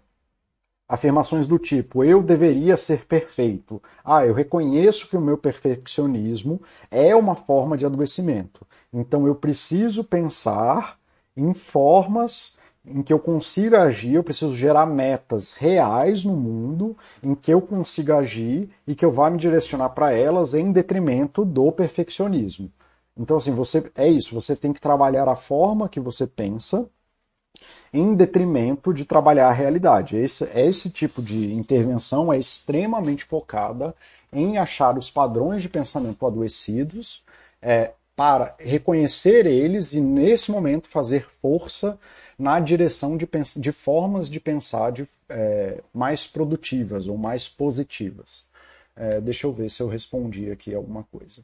[0.88, 3.82] afirmações do tipo: eu deveria ser perfeito.
[4.04, 6.60] Ah, eu reconheço que o meu perfeccionismo
[6.90, 8.66] é uma forma de adoecimento.
[8.92, 10.98] Então eu preciso pensar
[11.36, 17.34] em formas em que eu consiga agir, eu preciso gerar metas reais no mundo em
[17.34, 21.70] que eu consiga agir e que eu vá me direcionar para elas em detrimento do
[21.70, 22.70] perfeccionismo.
[23.16, 26.88] Então, assim, você é isso, você tem que trabalhar a forma que você pensa
[27.92, 30.16] em detrimento de trabalhar a realidade.
[30.16, 33.94] Esse, esse tipo de intervenção é extremamente focada
[34.32, 37.22] em achar os padrões de pensamento adoecidos
[37.60, 41.98] é, para reconhecer eles e, nesse momento, fazer força
[42.38, 48.46] na direção de, de formas de pensar de, é, mais produtivas ou mais positivas.
[48.96, 51.42] É, deixa eu ver se eu respondi aqui alguma coisa.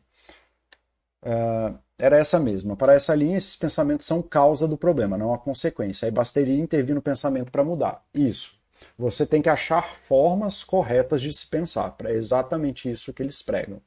[1.22, 2.76] Uh, era essa mesma.
[2.76, 6.06] Para essa linha, esses pensamentos são causa do problema, não a consequência.
[6.06, 8.04] Aí bastaria intervir no pensamento para mudar.
[8.14, 8.56] Isso.
[8.96, 11.96] Você tem que achar formas corretas de se pensar.
[12.04, 13.80] É exatamente isso que eles pregam.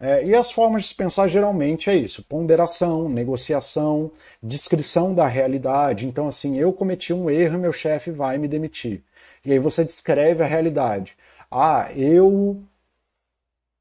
[0.00, 4.10] É, e as formas de se pensar geralmente é isso: ponderação, negociação,
[4.42, 6.06] descrição da realidade.
[6.06, 9.02] Então, assim, eu cometi um erro meu chefe vai me demitir.
[9.44, 11.16] E aí você descreve a realidade.
[11.50, 12.62] Ah, eu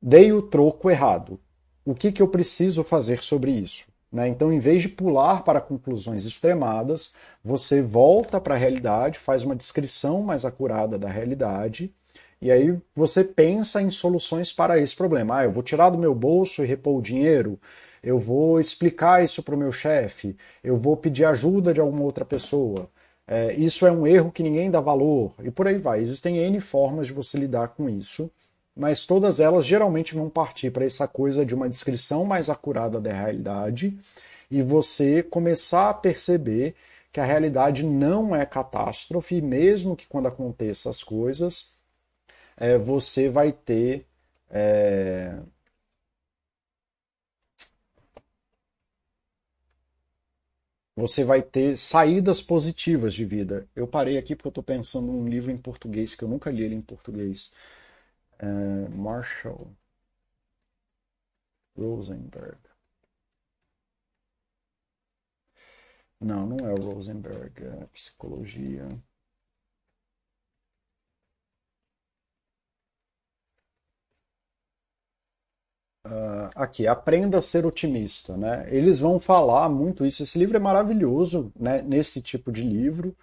[0.02, 1.40] dei o troco errado
[1.86, 3.86] o que, que eu preciso fazer sobre isso.
[4.12, 4.28] Né?
[4.28, 7.12] Então, em vez de pular para conclusões extremadas,
[7.44, 11.92] você volta para a realidade, faz uma descrição mais acurada da realidade,
[12.40, 15.40] e aí você pensa em soluções para esse problema.
[15.40, 17.60] Ah, eu vou tirar do meu bolso e repor o dinheiro,
[18.04, 22.24] eu vou explicar isso para o meu chefe, eu vou pedir ajuda de alguma outra
[22.24, 22.90] pessoa.
[23.26, 26.02] É, isso é um erro que ninguém dá valor, e por aí vai.
[26.02, 28.30] Existem N formas de você lidar com isso
[28.76, 33.14] mas todas elas geralmente vão partir para essa coisa de uma descrição mais acurada da
[33.14, 33.98] realidade
[34.50, 36.76] e você começar a perceber
[37.12, 41.74] que a realidade não é catástrofe, mesmo que quando aconteçam as coisas,
[42.58, 44.06] é, você vai ter.
[44.50, 45.40] É...
[50.96, 53.68] Você vai ter saídas positivas de vida.
[53.76, 56.64] Eu parei aqui porque eu estou pensando num livro em português que eu nunca li
[56.64, 57.52] ele em português
[58.44, 59.76] uh, Marshall
[61.78, 62.58] Rosenberg.
[66.20, 68.88] Não, não é o Rosenberg, é psicologia.
[76.06, 78.66] Uh, aqui, aprenda a ser otimista, né?
[78.70, 80.24] Eles vão falar muito isso.
[80.24, 81.82] Esse livro é maravilhoso, né?
[81.82, 83.16] Nesse tipo de livro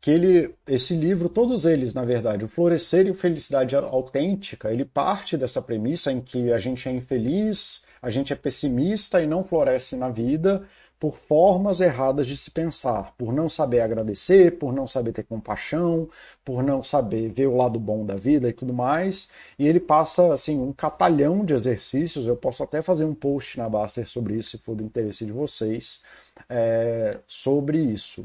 [0.00, 4.84] que ele, esse livro, todos eles, na verdade, o Florescer e o Felicidade Autêntica, ele
[4.84, 9.42] parte dessa premissa em que a gente é infeliz, a gente é pessimista e não
[9.42, 10.66] floresce na vida
[10.98, 16.08] por formas erradas de se pensar, por não saber agradecer, por não saber ter compaixão,
[16.44, 19.28] por não saber ver o lado bom da vida e tudo mais.
[19.58, 22.26] E ele passa assim um catalhão de exercícios.
[22.26, 25.32] Eu posso até fazer um post na Baster sobre isso, se for do interesse de
[25.32, 26.02] vocês,
[26.48, 28.24] é, sobre isso.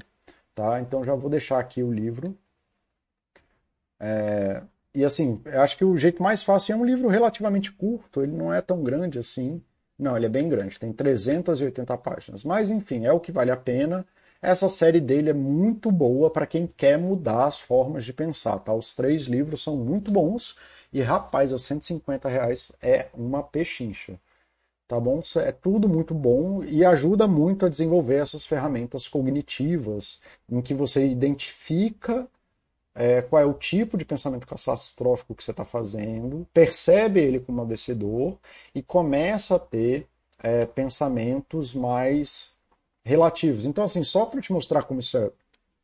[0.56, 0.80] Tá?
[0.82, 2.38] Então já vou deixar aqui o livro.
[3.99, 8.22] É, e assim, eu acho que o jeito mais fácil é um livro relativamente curto,
[8.22, 9.62] ele não é tão grande assim.
[9.97, 12.43] Não, ele é bem grande, tem 380 páginas.
[12.43, 14.06] Mas enfim, é o que vale a pena.
[14.41, 18.58] Essa série dele é muito boa para quem quer mudar as formas de pensar.
[18.60, 18.74] Tá?
[18.74, 20.58] Os três livros são muito bons
[20.91, 24.20] e, rapaz, aos 150 reais é uma pechincha
[24.92, 25.22] tá bom?
[25.38, 30.20] É tudo muito bom e ajuda muito a desenvolver essas ferramentas cognitivas
[30.50, 32.28] em que você identifica
[32.94, 37.62] é, qual é o tipo de pensamento catastrófico que você está fazendo, percebe ele como
[37.62, 38.38] adoecedor
[38.76, 40.08] e começa a ter
[40.44, 42.58] é, pensamentos mais
[43.06, 43.66] relativos.
[43.66, 45.32] Então, assim, só para te mostrar como isso é,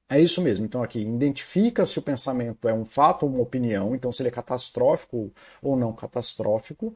[0.09, 0.65] é isso mesmo.
[0.65, 4.29] Então, aqui, identifica se o pensamento é um fato ou uma opinião, então se ele
[4.29, 5.31] é catastrófico
[5.61, 6.93] ou não catastrófico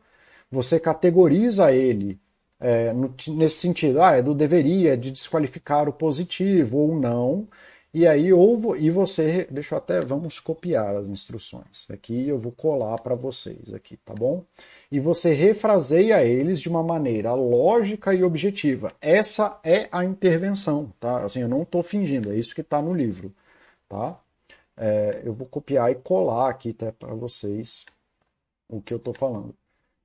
[0.51, 2.19] você categoriza ele
[2.59, 7.47] é, no, nesse sentido, ah, é do deveria, de desqualificar o positivo ou não,
[7.93, 11.85] E aí, ou, e você, deixa eu até, vamos copiar as instruções.
[11.91, 14.45] Aqui eu vou colar para vocês aqui, tá bom?
[14.91, 18.93] E você refraseia eles de uma maneira lógica e objetiva.
[19.01, 21.23] Essa é a intervenção, tá?
[21.25, 23.33] Assim, eu não estou fingindo, é isso que está no livro,
[23.89, 24.19] tá?
[24.77, 27.85] É, eu vou copiar e colar aqui até para vocês
[28.69, 29.55] o que eu estou falando.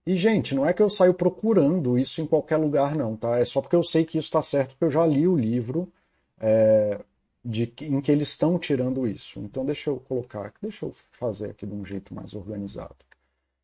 [0.06, 3.38] E, gente, não é que eu saio procurando isso em qualquer lugar, não, tá?
[3.38, 5.92] É só porque eu sei que isso está certo, porque eu já li o livro.
[6.40, 7.00] É,
[7.46, 9.38] de, em que eles estão tirando isso.
[9.40, 12.96] Então deixa eu colocar, deixa eu fazer aqui de um jeito mais organizado.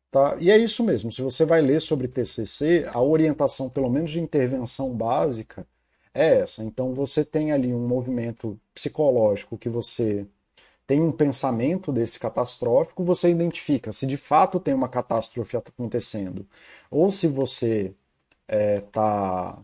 [0.09, 0.37] Tá?
[0.39, 4.21] E é isso mesmo, se você vai ler sobre TCC, a orientação, pelo menos de
[4.21, 5.67] intervenção básica,
[6.13, 6.63] é essa.
[6.63, 10.25] Então você tem ali um movimento psicológico que você
[10.85, 16.45] tem um pensamento desse catastrófico, você identifica se de fato tem uma catástrofe acontecendo,
[16.91, 17.93] ou se você
[18.47, 19.63] está é, tá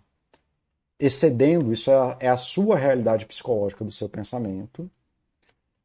[1.00, 4.90] excedendo, isso é a, é a sua realidade psicológica do seu pensamento.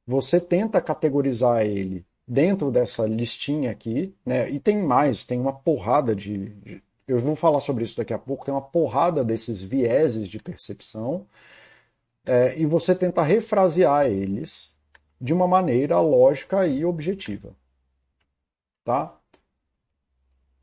[0.06, 4.50] Você tenta categorizar ele dentro dessa listinha aqui, né?
[4.50, 8.44] E tem mais, tem uma porrada de, eu vou falar sobre isso daqui a pouco.
[8.44, 11.26] Tem uma porrada desses vieses de percepção
[12.26, 14.73] é, e você tenta refrasear eles
[15.20, 17.54] de uma maneira lógica e objetiva,
[18.84, 19.16] tá?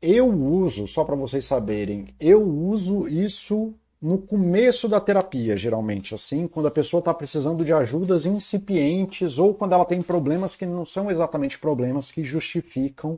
[0.00, 6.48] Eu uso, só para vocês saberem, eu uso isso no começo da terapia, geralmente, assim,
[6.48, 10.84] quando a pessoa está precisando de ajudas incipientes ou quando ela tem problemas que não
[10.84, 13.16] são exatamente problemas que justificam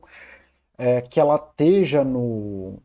[0.77, 2.79] é, que ela esteja no,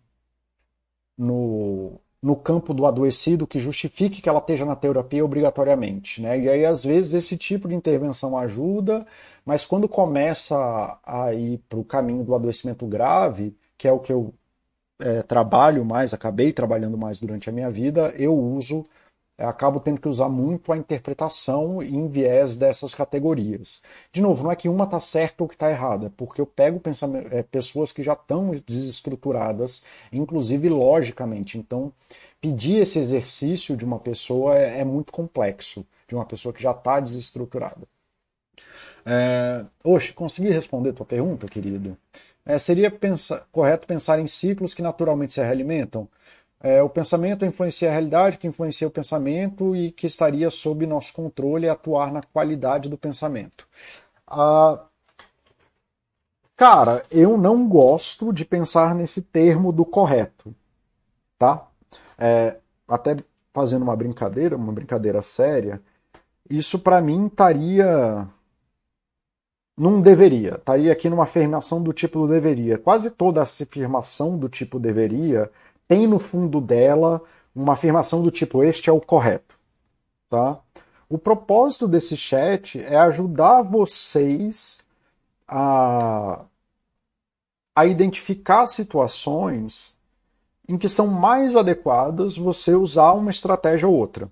[1.18, 6.22] no, no campo do adoecido, que justifique que ela esteja na terapia obrigatoriamente.
[6.22, 6.40] Né?
[6.42, 9.06] E aí, às vezes, esse tipo de intervenção ajuda,
[9.46, 14.12] mas quando começa a ir para o caminho do adoecimento grave, que é o que
[14.12, 14.34] eu
[15.00, 18.86] é, trabalho mais, acabei trabalhando mais durante a minha vida, eu uso,
[19.40, 23.82] acabo tendo que usar muito a interpretação em viés dessas categorias.
[24.12, 26.82] De novo, não é que uma está certa ou que está errada, porque eu pego
[27.32, 31.58] é, pessoas que já estão desestruturadas, inclusive logicamente.
[31.58, 31.92] Então,
[32.42, 36.72] pedir esse exercício de uma pessoa é, é muito complexo, de uma pessoa que já
[36.72, 37.88] está desestruturada.
[39.06, 39.66] É...
[39.84, 41.98] Oxe, consegui responder tua pergunta, querido?
[42.46, 42.92] É, seria
[43.52, 46.08] correto pensar em ciclos que naturalmente se realimentam?
[46.62, 51.14] É, o pensamento influencia a realidade, que influencia o pensamento e que estaria sob nosso
[51.14, 53.66] controle e atuar na qualidade do pensamento.
[54.28, 54.84] Ah,
[56.58, 60.54] cara, eu não gosto de pensar nesse termo do correto,
[61.38, 61.66] tá?
[62.18, 62.58] É,
[62.88, 63.16] até
[63.54, 65.82] fazendo uma brincadeira, uma brincadeira séria,
[66.50, 68.28] isso para mim estaria
[69.78, 70.56] não deveria.
[70.56, 72.78] Estaria aqui numa afirmação do tipo do deveria.
[72.78, 75.50] Quase toda essa afirmação do tipo deveria
[75.90, 77.22] tem no fundo dela
[77.54, 79.60] uma afirmação do tipo este é o correto.
[80.30, 80.60] Tá?
[81.10, 84.80] O propósito desse chat é ajudar vocês
[85.48, 86.46] a,
[87.76, 89.98] a identificar situações
[90.68, 94.32] em que são mais adequadas você usar uma estratégia ou outra.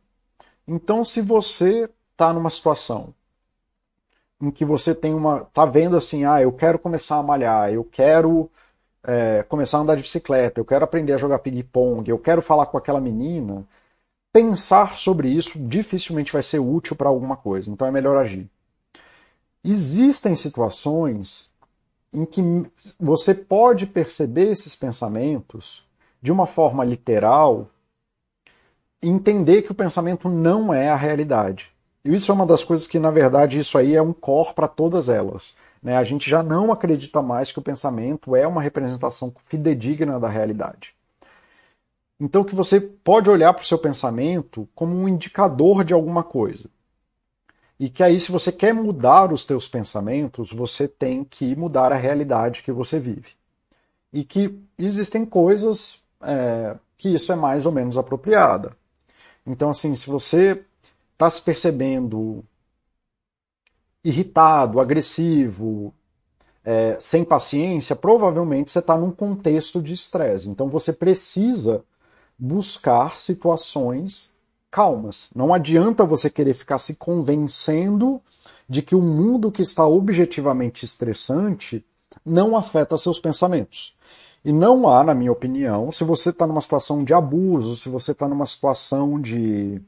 [0.68, 3.16] Então, se você está numa situação
[4.40, 5.46] em que você tem uma.
[5.46, 8.52] tá vendo assim, ah, eu quero começar a malhar, eu quero
[9.04, 12.66] é, começar a andar de bicicleta, eu quero aprender a jogar ping-pong, eu quero falar
[12.68, 13.66] com aquela menina.
[14.34, 18.50] Pensar sobre isso dificilmente vai ser útil para alguma coisa, então é melhor agir.
[19.64, 21.50] Existem situações
[22.14, 22.42] em que
[23.00, 25.86] você pode perceber esses pensamentos
[26.22, 27.68] de uma forma literal
[29.02, 31.72] e entender que o pensamento não é a realidade.
[32.04, 34.68] E isso é uma das coisas que, na verdade, isso aí é um core para
[34.68, 35.56] todas elas.
[35.82, 35.98] Né?
[35.98, 40.96] A gente já não acredita mais que o pensamento é uma representação fidedigna da realidade.
[42.20, 46.70] Então que você pode olhar para o seu pensamento como um indicador de alguma coisa.
[47.80, 51.96] E que aí, se você quer mudar os teus pensamentos, você tem que mudar a
[51.96, 53.32] realidade que você vive.
[54.12, 58.76] E que existem coisas é, que isso é mais ou menos apropriada.
[59.46, 60.64] Então, assim, se você
[61.14, 62.44] está se percebendo
[64.08, 65.94] irritado, agressivo,
[66.64, 70.50] é, sem paciência, provavelmente você está num contexto de estresse.
[70.50, 71.84] Então você precisa
[72.40, 74.32] buscar situações
[74.72, 75.30] calmas.
[75.36, 78.22] Não adianta você querer ficar se convencendo
[78.68, 81.86] de que o mundo que está objetivamente estressante
[82.26, 83.94] não afeta seus pensamentos.
[84.44, 88.14] E não há, na minha opinião, se você está numa situação de abuso, se você
[88.14, 89.82] está numa situação de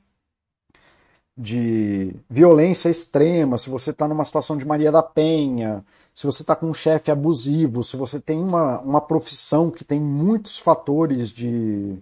[1.39, 6.53] de violência extrema, se você está numa situação de Maria da Penha, se você está
[6.53, 11.97] com um chefe abusivo, se você tem uma, uma profissão que tem muitos fatores de,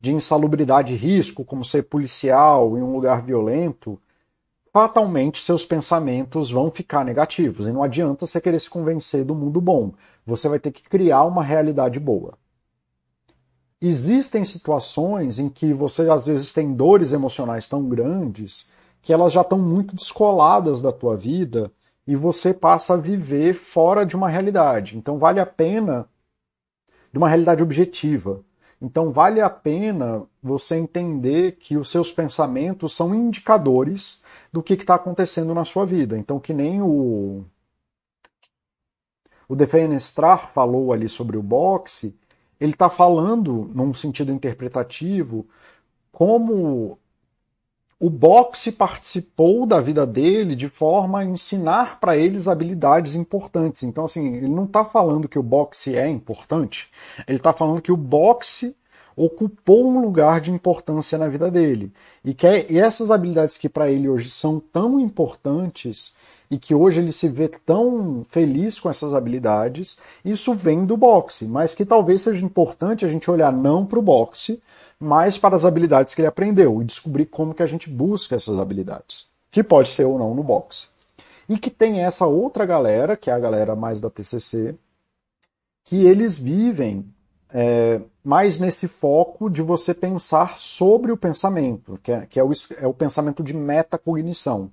[0.00, 4.00] de insalubridade e risco, como ser policial em um lugar violento,
[4.72, 7.66] fatalmente seus pensamentos vão ficar negativos.
[7.66, 9.92] E não adianta você querer se convencer do mundo bom.
[10.24, 12.38] Você vai ter que criar uma realidade boa.
[13.84, 18.70] Existem situações em que você às vezes tem dores emocionais tão grandes
[19.02, 21.68] que elas já estão muito descoladas da tua vida
[22.06, 24.96] e você passa a viver fora de uma realidade.
[24.96, 26.08] Então vale a pena
[27.10, 28.40] de uma realidade objetiva.
[28.80, 34.22] Então vale a pena você entender que os seus pensamentos são indicadores
[34.52, 36.16] do que está acontecendo na sua vida.
[36.16, 37.44] Então que nem o
[39.48, 42.16] o Defenestrar falou ali sobre o boxe,
[42.62, 45.44] ele está falando num sentido interpretativo
[46.12, 46.96] como
[47.98, 53.82] o boxe participou da vida dele de forma a ensinar para eles habilidades importantes.
[53.82, 56.88] Então, assim, ele não está falando que o boxe é importante,
[57.26, 58.76] ele está falando que o boxe
[59.16, 61.92] ocupou um lugar de importância na vida dele.
[62.24, 66.14] E, que é, essas habilidades que para ele hoje são tão importantes
[66.52, 71.46] e que hoje ele se vê tão feliz com essas habilidades, isso vem do boxe,
[71.46, 74.62] mas que talvez seja importante a gente olhar não para o boxe,
[75.00, 78.58] mais para as habilidades que ele aprendeu e descobrir como que a gente busca essas
[78.58, 80.88] habilidades, que pode ser ou não no boxe.
[81.48, 84.74] E que tem essa outra galera, que é a galera mais da TCC,
[85.86, 87.02] que eles vivem
[87.48, 92.50] é, mais nesse foco de você pensar sobre o pensamento, que é, que é, o,
[92.76, 94.70] é o pensamento de metacognição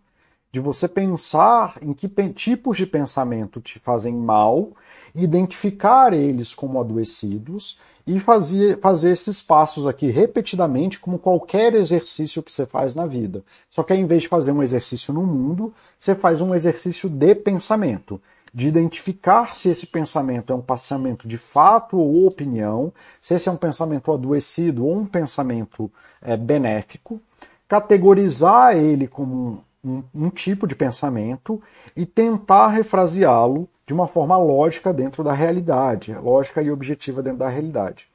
[0.52, 4.72] de você pensar em que tipos de pensamento te fazem mal,
[5.14, 12.52] identificar eles como adoecidos e fazer, fazer esses passos aqui repetidamente, como qualquer exercício que
[12.52, 13.43] você faz na vida.
[13.70, 17.36] Só que ao invés de fazer um exercício no mundo, você faz um exercício de
[17.36, 18.20] pensamento,
[18.52, 22.91] de identificar se esse pensamento é um pensamento de fato ou opinião,
[23.22, 27.22] se esse é um pensamento adoecido ou um pensamento é, benéfico,
[27.68, 31.62] categorizar ele como um, um tipo de pensamento
[31.96, 37.50] e tentar refraseá-lo de uma forma lógica dentro da realidade, lógica e objetiva dentro da
[37.50, 38.08] realidade.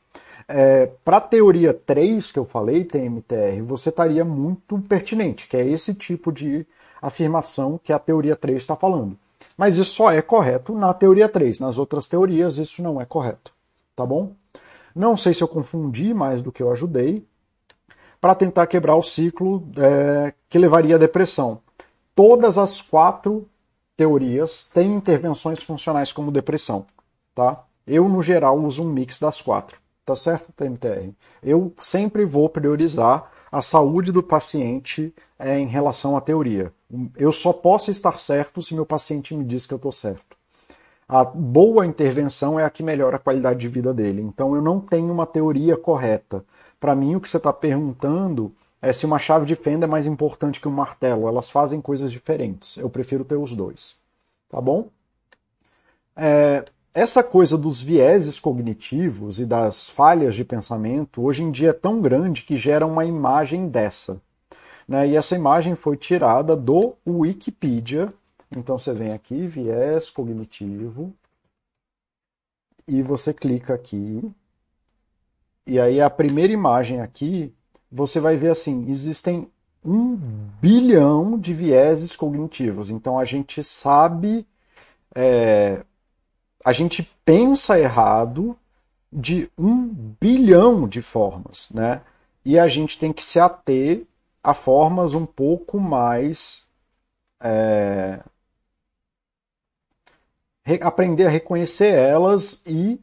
[0.47, 5.67] É, Para a teoria 3 que eu falei, TMTR, você estaria muito pertinente, que é
[5.67, 6.67] esse tipo de
[7.01, 9.19] afirmação que a teoria 3 está falando.
[9.57, 11.61] Mas isso só é correto na teoria 3.
[11.61, 13.53] Nas outras teorias, isso não é correto.
[13.95, 14.33] Tá bom?
[14.95, 17.25] Não sei se eu confundi mais do que eu ajudei,
[18.25, 21.61] para tentar quebrar o ciclo é, que levaria à depressão.
[22.15, 23.47] Todas as quatro
[23.95, 26.87] teorias têm intervenções funcionais como depressão,
[27.35, 27.67] tá?
[27.87, 31.13] Eu, no geral, uso um mix das quatro, tá certo, TMTR?
[31.43, 36.73] Eu sempre vou priorizar a saúde do paciente é, em relação à teoria.
[37.19, 40.35] Eu só posso estar certo se meu paciente me diz que eu estou certo.
[41.07, 44.23] A boa intervenção é a que melhora a qualidade de vida dele.
[44.23, 46.43] Então eu não tenho uma teoria correta.
[46.85, 50.05] Para mim, o que você está perguntando é se uma chave de fenda é mais
[50.05, 51.27] importante que um martelo.
[51.27, 52.77] Elas fazem coisas diferentes.
[52.77, 53.97] Eu prefiro ter os dois.
[54.51, 54.91] Tá bom?
[56.15, 56.63] É,
[56.93, 62.03] essa coisa dos vieses cognitivos e das falhas de pensamento hoje em dia é tão
[62.03, 64.21] grande que gera uma imagem dessa.
[64.87, 65.09] Né?
[65.09, 68.13] E essa imagem foi tirada do Wikipedia.
[68.55, 71.15] Então você vem aqui, viés cognitivo,
[72.87, 74.21] e você clica aqui
[75.67, 77.53] e aí a primeira imagem aqui,
[77.91, 79.51] você vai ver assim, existem
[79.85, 80.17] um
[80.61, 82.91] bilhão de vieses cognitivos.
[82.91, 84.47] Então a gente sabe,
[85.15, 85.83] é,
[86.65, 88.57] a gente pensa errado
[89.13, 89.87] de um
[90.21, 92.03] bilhão de formas, né?
[92.45, 94.07] E a gente tem que se ater
[94.43, 96.65] a formas um pouco mais
[97.43, 98.21] é,
[100.83, 102.99] aprender a reconhecer elas e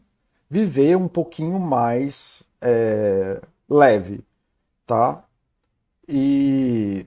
[0.52, 4.20] viver um pouquinho mais é, leve,
[4.86, 5.24] tá?
[6.06, 7.06] E,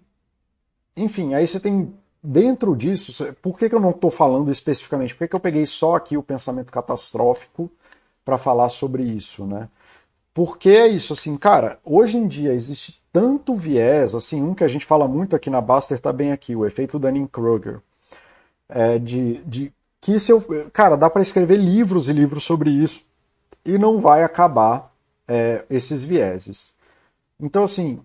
[0.97, 1.93] enfim, aí você tem
[2.23, 5.15] dentro disso, por que, que eu não estou falando especificamente?
[5.15, 7.71] Por que, que eu peguei só aqui o pensamento catastrófico
[8.25, 9.69] para falar sobre isso, né?
[10.33, 14.69] Porque é isso, assim, cara, hoje em dia existe tanto viés, assim, um que a
[14.69, 17.81] gente fala muito aqui na Baster tá bem aqui, o efeito Dunning-Kruger,
[18.71, 20.43] é, de, de que se eu,
[20.73, 23.05] cara, dá para escrever livros e livros sobre isso
[23.65, 24.95] e não vai acabar
[25.27, 26.75] é, esses vieses.
[27.41, 28.01] Então, assim,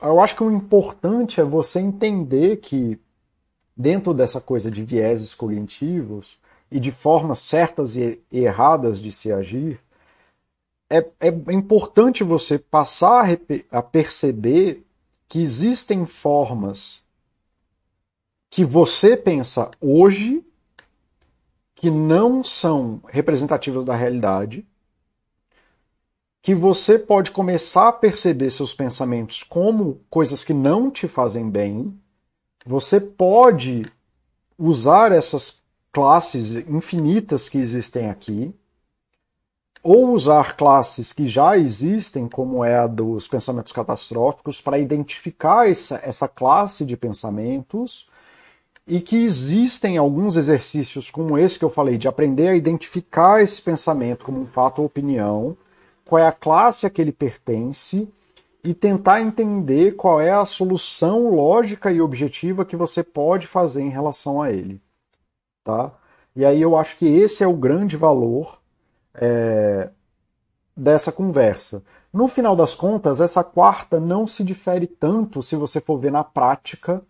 [0.00, 2.98] eu acho que o importante é você entender que,
[3.76, 6.38] dentro dessa coisa de vieses cognitivos
[6.70, 9.80] e de formas certas e erradas de se agir,
[10.90, 14.84] é, é importante você passar a, a perceber
[15.26, 17.02] que existem formas
[18.50, 20.44] que você pensa hoje
[21.74, 24.64] que não são representativas da realidade
[26.44, 31.98] que você pode começar a perceber seus pensamentos como coisas que não te fazem bem
[32.66, 33.84] você pode
[34.58, 38.54] usar essas classes infinitas que existem aqui,
[39.82, 46.00] ou usar classes que já existem, como é a dos pensamentos catastróficos, para identificar essa,
[46.02, 48.08] essa classe de pensamentos,
[48.86, 53.60] e que existem alguns exercícios como esse que eu falei, de aprender a identificar esse
[53.60, 55.56] pensamento como um fato ou opinião,
[56.14, 58.08] qual é a classe a que ele pertence,
[58.62, 63.88] e tentar entender qual é a solução lógica e objetiva que você pode fazer em
[63.88, 64.80] relação a ele.
[65.64, 65.90] Tá?
[66.36, 68.60] E aí eu acho que esse é o grande valor
[69.12, 69.90] é,
[70.76, 71.82] dessa conversa.
[72.12, 76.22] No final das contas, essa quarta não se difere tanto se você for ver na
[76.22, 77.02] prática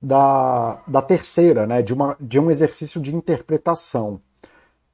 [0.00, 4.20] da, da terceira, né, de, uma, de um exercício de interpretação.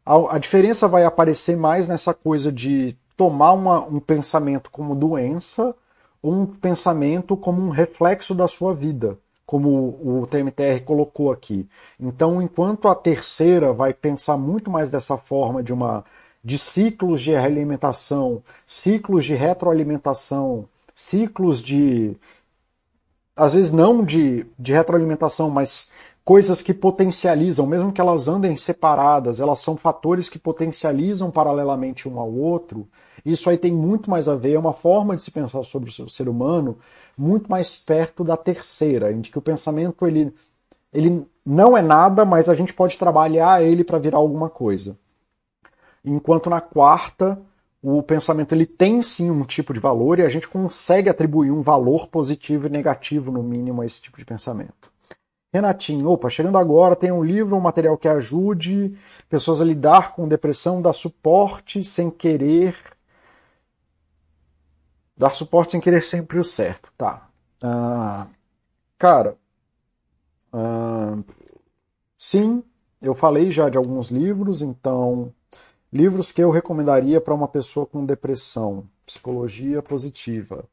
[0.06, 5.76] A, a diferença vai aparecer mais nessa coisa de tomar uma, um pensamento como doença
[6.22, 9.68] um pensamento como um reflexo da sua vida, como
[10.02, 11.68] o TMTR colocou aqui.
[11.98, 16.04] Então, enquanto a terceira vai pensar muito mais dessa forma de uma
[16.44, 22.16] de ciclos de realimentação, ciclos de retroalimentação, ciclos de
[23.36, 25.90] às vezes não de, de retroalimentação, mas
[26.28, 32.20] coisas que potencializam, mesmo que elas andem separadas, elas são fatores que potencializam paralelamente um
[32.20, 32.86] ao outro.
[33.24, 36.06] Isso aí tem muito mais a ver, é uma forma de se pensar sobre o
[36.10, 36.76] ser humano
[37.16, 40.30] muito mais perto da terceira, em que o pensamento ele,
[40.92, 44.98] ele não é nada, mas a gente pode trabalhar ele para virar alguma coisa.
[46.04, 47.40] Enquanto na quarta,
[47.82, 51.62] o pensamento ele tem sim um tipo de valor e a gente consegue atribuir um
[51.62, 54.97] valor positivo e negativo, no mínimo, a esse tipo de pensamento.
[55.52, 60.28] Renatinho, opa, chegando agora, tem um livro, um material que ajude pessoas a lidar com
[60.28, 62.76] depressão, dar suporte sem querer
[65.18, 66.92] Dar suporte sem querer sempre o certo.
[66.96, 67.28] Tá.
[67.60, 68.30] Uh,
[68.96, 69.36] cara,
[70.52, 71.24] uh,
[72.16, 72.62] sim,
[73.02, 75.34] eu falei já de alguns livros, então,
[75.92, 80.64] livros que eu recomendaria para uma pessoa com depressão, psicologia positiva.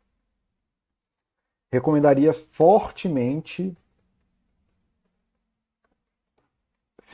[1.73, 3.75] Recomendaria fortemente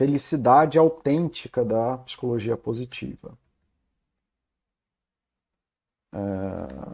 [0.02, 3.38] Felicidade Autêntica da Psicologia Positiva.
[6.12, 6.92] É,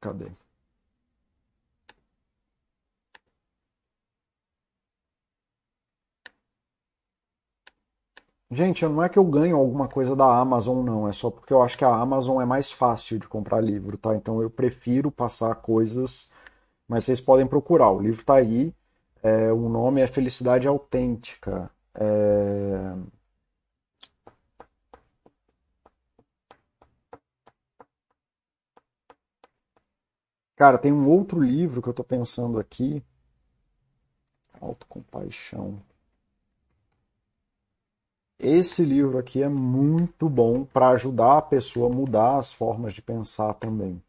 [0.00, 0.28] cadê?
[8.50, 11.06] Gente, não é que eu ganho alguma coisa da Amazon, não.
[11.08, 14.14] É só porque eu acho que a Amazon é mais fácil de comprar livro, tá?
[14.16, 16.30] Então eu prefiro passar coisas,
[16.88, 17.90] mas vocês podem procurar.
[17.90, 18.74] O livro tá aí.
[19.22, 21.70] É, o nome é Felicidade Autêntica.
[21.94, 22.94] É...
[30.56, 33.02] Cara, tem um outro livro que eu tô pensando aqui.
[34.60, 35.80] Autocompaixão.
[38.40, 43.02] Esse livro aqui é muito bom para ajudar a pessoa a mudar as formas de
[43.02, 44.02] pensar também.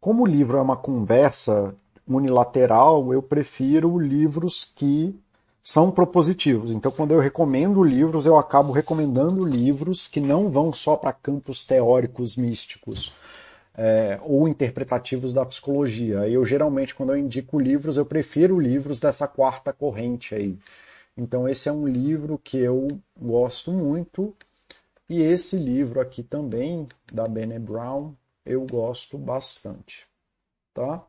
[0.00, 1.74] Como o livro é uma conversa
[2.16, 5.14] unilateral, eu prefiro livros que
[5.62, 6.70] são propositivos.
[6.70, 11.64] Então, quando eu recomendo livros, eu acabo recomendando livros que não vão só para campos
[11.64, 13.12] teóricos místicos
[13.74, 16.28] é, ou interpretativos da psicologia.
[16.28, 20.58] Eu geralmente, quando eu indico livros, eu prefiro livros dessa quarta corrente aí.
[21.16, 22.88] Então esse é um livro que eu
[23.18, 24.34] gosto muito
[25.08, 30.06] e esse livro aqui também da Bene Brown eu gosto bastante,
[30.72, 31.04] tá?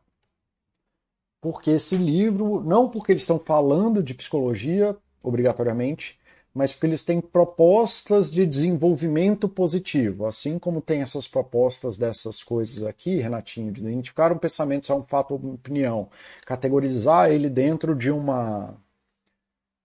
[1.44, 6.18] Porque esse livro, não porque eles estão falando de psicologia obrigatoriamente,
[6.54, 10.24] mas porque eles têm propostas de desenvolvimento positivo.
[10.24, 14.94] Assim como tem essas propostas dessas coisas aqui, Renatinho, de identificar um pensamento se é
[14.94, 16.08] um fato ou uma opinião,
[16.46, 18.74] categorizar ele dentro de uma.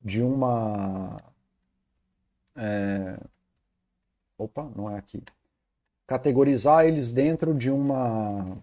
[0.01, 1.21] de uma.
[2.55, 3.19] É...
[4.37, 5.21] Opa, não é aqui.
[6.07, 8.57] Categorizar eles dentro de uma.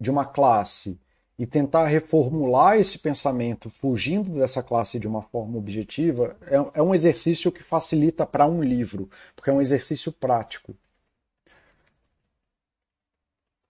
[0.00, 0.98] de uma classe
[1.38, 6.94] e tentar reformular esse pensamento fugindo dessa classe de uma forma objetiva é, é um
[6.94, 10.76] exercício que facilita para um livro, porque é um exercício prático.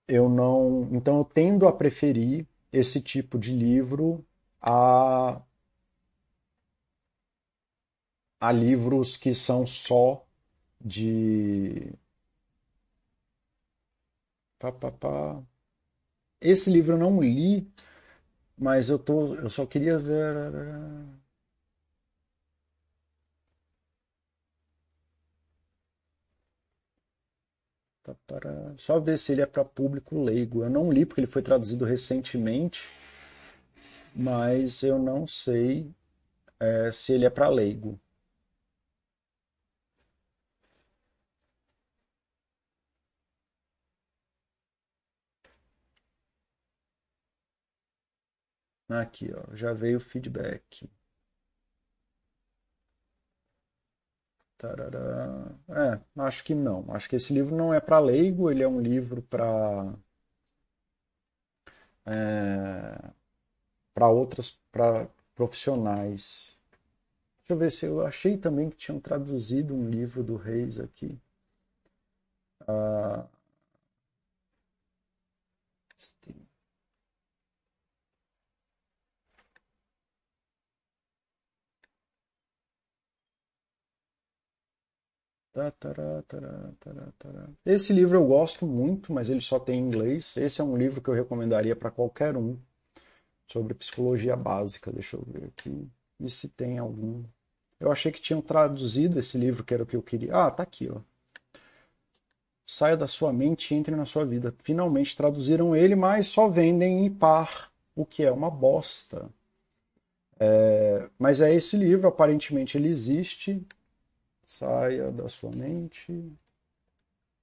[0.09, 4.24] Eu não, então eu tendo a preferir esse tipo de livro
[4.61, 5.41] a
[8.41, 10.24] a livros que são só
[10.81, 11.93] de
[14.59, 15.43] pá, pá, pá.
[16.45, 17.66] Esse livro eu não li,
[18.59, 20.53] mas eu, tô, eu só queria ver.
[28.79, 30.62] Só ver se ele é para público leigo.
[30.62, 32.89] Eu não li porque ele foi traduzido recentemente,
[34.15, 35.91] mas eu não sei
[36.61, 38.01] é, se ele é para leigo.
[48.89, 50.89] Aqui, ó, já veio o feedback.
[54.59, 55.52] Tarará.
[55.69, 56.85] É, acho que não.
[56.93, 59.94] Acho que esse livro não é para leigo, ele é um livro para
[62.06, 63.11] é,
[63.94, 66.59] para outras, para profissionais.
[67.40, 71.19] Deixa eu ver se eu achei também que tinham traduzido um livro do Reis aqui.
[72.66, 73.27] Ah,
[87.65, 90.37] Esse livro eu gosto muito, mas ele só tem em inglês.
[90.37, 92.59] Esse é um livro que eu recomendaria para qualquer um
[93.47, 94.93] sobre psicologia básica.
[94.93, 95.89] Deixa eu ver aqui.
[96.19, 97.23] E se tem algum.
[97.79, 100.35] Eu achei que tinham traduzido esse livro, que era o que eu queria.
[100.35, 101.01] Ah, tá aqui, ó.
[102.67, 104.55] Saia da sua mente e entre na sua vida.
[104.63, 109.29] Finalmente traduziram ele, mas só vendem em par, o que é uma bosta.
[110.41, 111.09] É...
[111.19, 113.65] Mas é esse livro, aparentemente ele existe.
[114.47, 116.33] Saia da sua mente,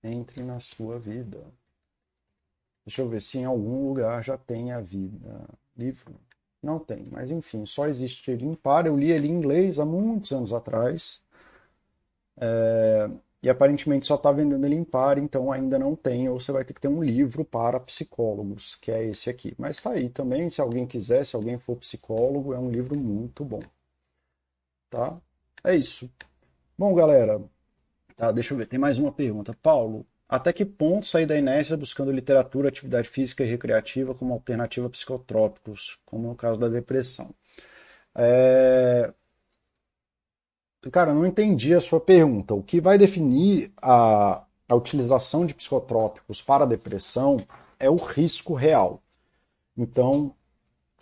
[0.03, 1.43] entre na sua vida.
[2.85, 5.47] Deixa eu ver se em algum lugar já tem a vida.
[5.77, 6.15] Livro?
[6.61, 8.85] Não tem, mas enfim, só existe ele em par.
[8.85, 11.23] Eu li ele em inglês há muitos anos atrás.
[12.37, 13.09] É,
[13.43, 16.63] e aparentemente só está vendendo ele em par, então ainda não tem, ou você vai
[16.63, 19.55] ter que ter um livro para psicólogos, que é esse aqui.
[19.57, 23.43] Mas está aí também, se alguém quiser, se alguém for psicólogo, é um livro muito
[23.43, 23.61] bom.
[24.89, 25.19] Tá?
[25.63, 26.09] É isso.
[26.77, 27.41] Bom, galera,
[28.17, 29.53] tá, deixa eu ver, tem mais uma pergunta.
[29.61, 34.87] Paulo, até que ponto sair da inércia buscando literatura, atividade física e recreativa como alternativa
[34.87, 37.33] a psicotrópicos, como no caso da depressão?
[38.15, 39.13] É...
[40.91, 42.53] Cara, não entendi a sua pergunta.
[42.55, 47.37] O que vai definir a, a utilização de psicotrópicos para a depressão
[47.79, 49.01] é o risco real.
[49.77, 50.35] Então,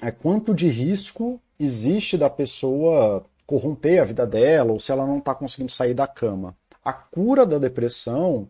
[0.02, 5.18] é quanto de risco existe da pessoa corromper a vida dela ou se ela não
[5.18, 6.56] está conseguindo sair da cama.
[6.86, 8.48] A cura da depressão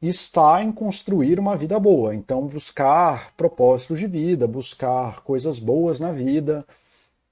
[0.00, 2.14] está em construir uma vida boa.
[2.14, 6.66] Então, buscar propósitos de vida, buscar coisas boas na vida,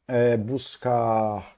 [0.09, 1.55] é, buscar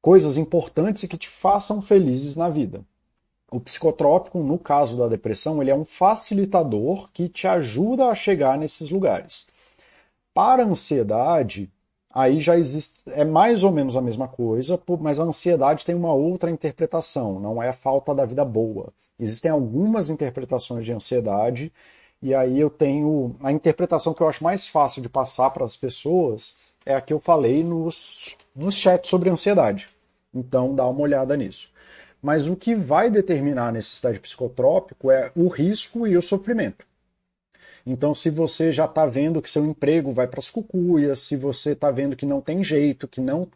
[0.00, 2.84] coisas importantes e que te façam felizes na vida.
[3.50, 8.56] O psicotrópico, no caso da depressão, ele é um facilitador que te ajuda a chegar
[8.56, 9.48] nesses lugares.
[10.32, 11.68] Para a ansiedade,
[12.14, 16.12] aí já existe, é mais ou menos a mesma coisa, mas a ansiedade tem uma
[16.12, 18.92] outra interpretação, não é a falta da vida boa.
[19.18, 21.72] Existem algumas interpretações de ansiedade,
[22.22, 25.76] e aí eu tenho a interpretação que eu acho mais fácil de passar para as
[25.76, 26.54] pessoas
[26.86, 29.88] é a que eu falei nos, nos chats sobre ansiedade.
[30.32, 31.70] Então dá uma olhada nisso.
[32.22, 36.86] Mas o que vai determinar a necessidade psicotrópico é o risco e o sofrimento.
[37.86, 41.72] Então, se você já está vendo que seu emprego vai para as cucuias, se você
[41.72, 43.46] está vendo que não tem jeito, que não,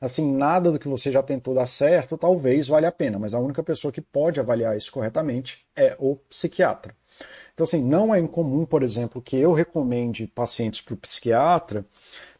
[0.00, 3.18] assim, nada do que você já tentou dar certo, talvez valha a pena.
[3.18, 6.96] Mas a única pessoa que pode avaliar isso corretamente é o psiquiatra.
[7.54, 11.86] Então, assim, não é incomum, por exemplo, que eu recomende pacientes para o psiquiatra,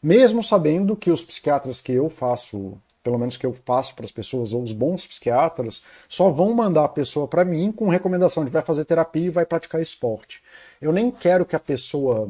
[0.03, 4.11] mesmo sabendo que os psiquiatras que eu faço pelo menos que eu faço para as
[4.11, 8.51] pessoas, ou os bons psiquiatras, só vão mandar a pessoa para mim com recomendação de
[8.51, 10.43] vai fazer terapia e vai praticar esporte.
[10.81, 12.29] Eu nem quero que a pessoa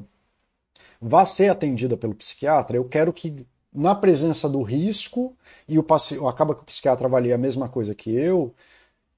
[1.01, 3.43] vá ser atendida pelo psiquiatra, eu quero que
[3.73, 5.35] na presença do risco,
[5.67, 5.85] e o
[6.27, 8.53] acaba que o psiquiatra avalia a mesma coisa que eu,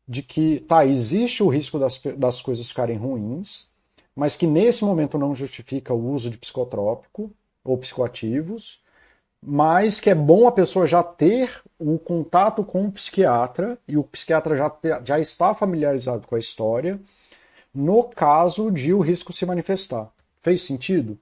[0.07, 3.67] de que, tá, existe o risco das, das coisas ficarem ruins,
[4.15, 7.29] mas que nesse momento não justifica o uso de psicotrópico
[7.65, 8.81] ou psicoativos,
[9.41, 14.03] mas que é bom a pessoa já ter o contato com o psiquiatra e o
[14.03, 14.71] psiquiatra já,
[15.03, 16.99] já está familiarizado com a história
[17.73, 20.11] no caso de o risco se manifestar.
[20.41, 21.17] Fez sentido?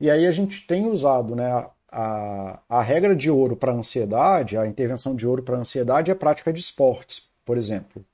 [0.00, 4.66] E aí a gente tem usado né, a, a regra de ouro para ansiedade, a
[4.66, 8.04] intervenção de ouro para ansiedade é a prática de esportes, por exemplo.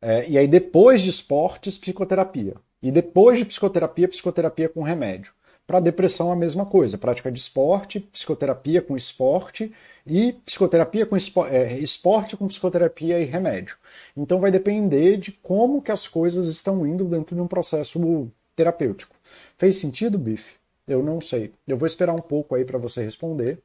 [0.00, 2.54] É, e aí depois de esportes, psicoterapia.
[2.82, 5.32] E depois de psicoterapia, psicoterapia com remédio.
[5.66, 9.72] Para depressão, a mesma coisa: prática de esporte, psicoterapia com esporte
[10.06, 13.76] e psicoterapia com esporte, é, esporte com psicoterapia e remédio.
[14.16, 19.14] Então vai depender de como que as coisas estão indo dentro de um processo terapêutico.
[19.58, 20.54] Fez sentido, Bife?
[20.86, 21.52] Eu não sei.
[21.66, 23.58] Eu vou esperar um pouco aí para você responder.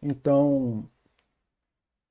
[0.00, 0.84] Então,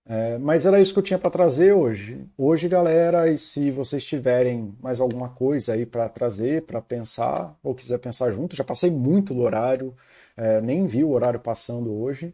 [0.06, 2.28] É, mas era isso que eu tinha para trazer hoje.
[2.38, 7.76] Hoje, galera, e se vocês tiverem mais alguma coisa aí para trazer, para pensar, ou
[7.76, 9.96] quiser pensar junto, já passei muito do horário,
[10.36, 12.34] é, nem vi o horário passando hoje.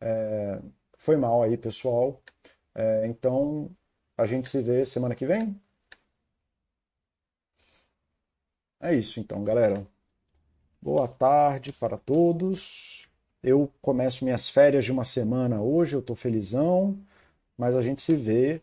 [0.00, 0.60] É,
[0.98, 2.20] foi mal aí, pessoal.
[2.74, 3.70] É, então,
[4.16, 5.60] a gente se vê semana que vem.
[8.80, 9.86] É isso, então, galera.
[10.80, 13.06] Boa tarde para todos.
[13.42, 16.98] Eu começo minhas férias de uma semana hoje, eu estou felizão,
[17.58, 18.62] mas a gente se vê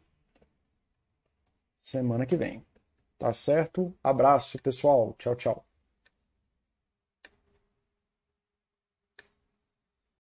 [1.84, 2.66] semana que vem.
[3.18, 3.94] Tá certo?
[4.04, 5.16] Abraço, pessoal.
[5.20, 5.66] Tchau, tchau.